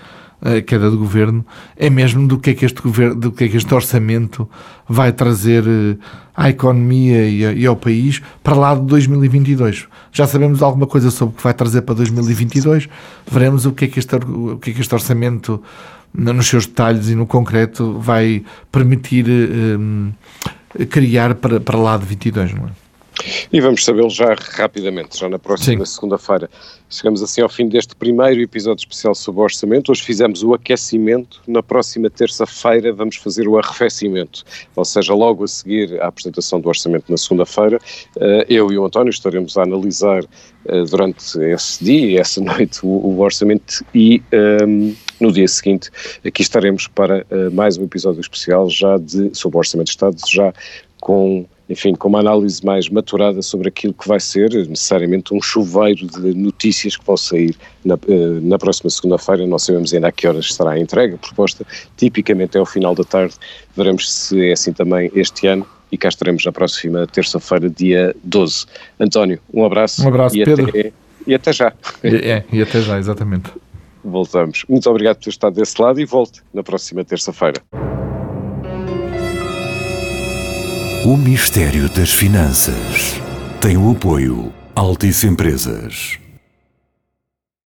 a 0.47 0.63
queda 0.63 0.91
do 0.91 0.99
governo, 0.99 1.45
é 1.77 1.91
mesmo 1.91 2.27
do 2.29 2.39
que 2.39 2.51
é 2.51 2.55
que 2.55 2.65
este, 2.65 2.81
governo, 2.81 3.17
do 3.17 3.33
que 3.33 3.45
é 3.45 3.49
que 3.49 3.57
este 3.57 3.75
orçamento 3.75 4.49
vai 4.89 5.13
trazer 5.13 5.65
eh, 5.67 5.97
à 6.37 6.49
economia 6.49 7.29
e, 7.29 7.67
ao 7.67 7.75
país 7.75 8.23
para 8.43 8.55
lá 8.55 8.75
de 8.75 8.83
2022. 8.83 9.89
Já 10.13 10.27
sabemos 10.27 10.63
alguma 10.63 10.87
coisa 10.87 11.11
sobre 11.11 11.35
o 11.35 11.37
que 11.37 11.43
vai 11.43 11.53
trazer 11.53 11.83
para 11.83 11.97
2022, 11.97 12.89
veremos 13.29 13.67
o 13.67 13.73
que 13.73 13.87
é 13.87 13.89
que 13.89 13.99
este, 13.99 14.15
o 14.15 14.59
que 14.59 14.71
é 14.71 14.75
que 14.75 14.81
este 14.81 14.95
orçamento, 14.95 15.61
nos 16.15 16.47
seus 16.47 16.67
detalhes 16.67 17.09
e 17.09 17.15
no 17.17 17.27
concreto, 17.27 17.99
vai 17.99 18.45
permitir 18.71 19.27
um, 19.29 20.13
eh, 20.79 20.87
criar 20.87 21.35
para, 21.35 21.59
para 21.59 21.77
lá 21.77 21.97
de 21.97 22.07
22, 22.07 22.55
não 22.55 22.67
é? 22.67 22.86
E 23.53 23.61
vamos 23.61 23.85
sabê-lo 23.85 24.11
já 24.11 24.35
rapidamente, 24.35 25.19
já 25.19 25.29
na 25.29 25.39
próxima 25.39 25.87
segunda-feira. 25.87 26.51
Chegamos 26.89 27.23
assim 27.23 27.41
ao 27.41 27.49
fim 27.49 27.69
deste 27.69 27.97
primeiro 27.97 28.41
episódio 28.41 28.83
especial 28.83 29.15
sobre 29.15 29.41
o 29.41 29.45
orçamento. 29.45 29.91
Hoje 29.91 30.03
fizemos 30.03 30.43
o 30.43 30.55
aquecimento, 30.55 31.41
na 31.47 31.63
próxima 31.63 32.11
terça-feira 32.11 32.93
vamos 32.93 33.17
fazer 33.17 33.49
o 33.49 33.59
arrefecimento, 33.59 34.45
ou 34.75 34.85
seja, 34.85 35.15
logo 35.15 35.45
a 35.45 35.49
seguir 35.49 36.01
à 36.01 36.09
apresentação 36.09 36.61
do 36.61 36.69
orçamento 36.69 37.11
na 37.11 37.17
segunda-feira, 37.17 37.79
eh, 38.21 38.47
eu 38.49 38.71
e 38.71 38.79
o 38.79 38.85
António 38.85 39.11
estaremos 39.11 39.57
a 39.57 39.63
analisar 39.63 40.23
eh, 40.67 40.85
durante 40.85 41.39
esse 41.41 41.85
dia 41.85 42.07
e 42.07 42.17
essa 42.19 42.41
noite 42.43 42.81
o, 42.83 43.19
orçamento 43.19 43.85
e 43.95 44.23
um, 44.33 44.91
ehm, 44.91 44.97
no 45.19 45.33
dia 45.33 45.49
seguinte 45.49 45.91
aqui 46.25 46.43
estaremos 46.43 46.87
para 46.87 47.27
eh, 47.31 47.51
mais 47.51 47.77
um 47.79 47.85
episódio 47.85 48.21
especial 48.21 48.69
já 48.69 48.99
de, 48.99 49.35
sobre 49.35 49.57
o 49.57 49.59
Orçamento 49.59 49.87
de 49.87 49.93
Estado, 49.93 50.17
já 50.29 50.53
com 51.01 51.47
enfim, 51.69 51.95
com 51.95 52.09
uma 52.09 52.21
análise 52.21 52.65
mais 52.65 52.89
maturada 52.89 53.43
sobre 53.43 53.69
aquilo 53.69 53.93
que 53.93 54.07
vai 54.07 54.21
ser 54.21 54.51
necessariamente 54.51 55.35
um 55.35 55.43
chuveiro 55.43 56.07
de 56.07 56.35
notícias 56.35 56.97
que 56.97 57.05
vão 57.05 57.17
sair 57.17 57.57
na, 57.85 57.95
eh, 57.95 58.41
na 58.43 58.59
próxima 58.59 58.89
segunda-feira. 58.89 59.47
Não 59.47 59.59
sabemos 59.59 59.93
ainda 59.93 60.09
a 60.09 60.13
que 60.13 60.27
horas 60.27 60.45
estará 60.45 60.73
a 60.73 60.79
entrega, 60.79 61.17
a 61.17 61.19
proposta. 61.19 61.67
Tipicamente 61.97 62.57
é 62.57 62.61
ao 62.61 62.67
final 62.67 62.95
da 62.95 63.05
tarde. 63.05 63.35
Veremos 63.77 64.13
se 64.13 64.49
é 64.49 64.53
assim 64.53 64.73
também 64.73 65.11
este 65.15 65.47
ano. 65.47 65.67
E 65.91 65.97
cá 65.97 66.09
estaremos 66.09 66.45
na 66.45 66.51
próxima 66.51 67.07
terça-feira, 67.07 67.71
dia 67.71 68.15
12. 68.25 68.67
António, 68.99 69.39
um 69.53 69.65
abraço. 69.65 70.05
Um 70.05 70.09
abraço, 70.09 70.37
e 70.37 70.45
Pedro. 70.45 70.69
Até, 70.69 70.93
e 71.27 71.35
até 71.35 71.53
já. 71.53 71.73
É, 72.03 72.45
e 72.53 72.63
até 72.63 72.81
já, 72.81 72.99
exatamente. 72.99 73.53
Voltamos. 74.05 74.65
Muito 74.69 74.89
obrigado 74.89 75.17
por 75.17 75.25
ter 75.25 75.31
estado 75.31 75.55
desse 75.55 75.81
lado 75.81 76.01
e 76.01 76.05
volte 76.05 76.43
na 76.53 76.63
próxima 76.63 77.05
terça-feira. 77.05 77.63
O 81.07 81.17
mistério 81.17 81.89
das 81.89 82.13
finanças 82.13 83.15
tem 83.61 83.77
o 83.77 83.93
apoio 83.93 84.53
Altice 84.75 85.29
Empresas. 85.29 86.19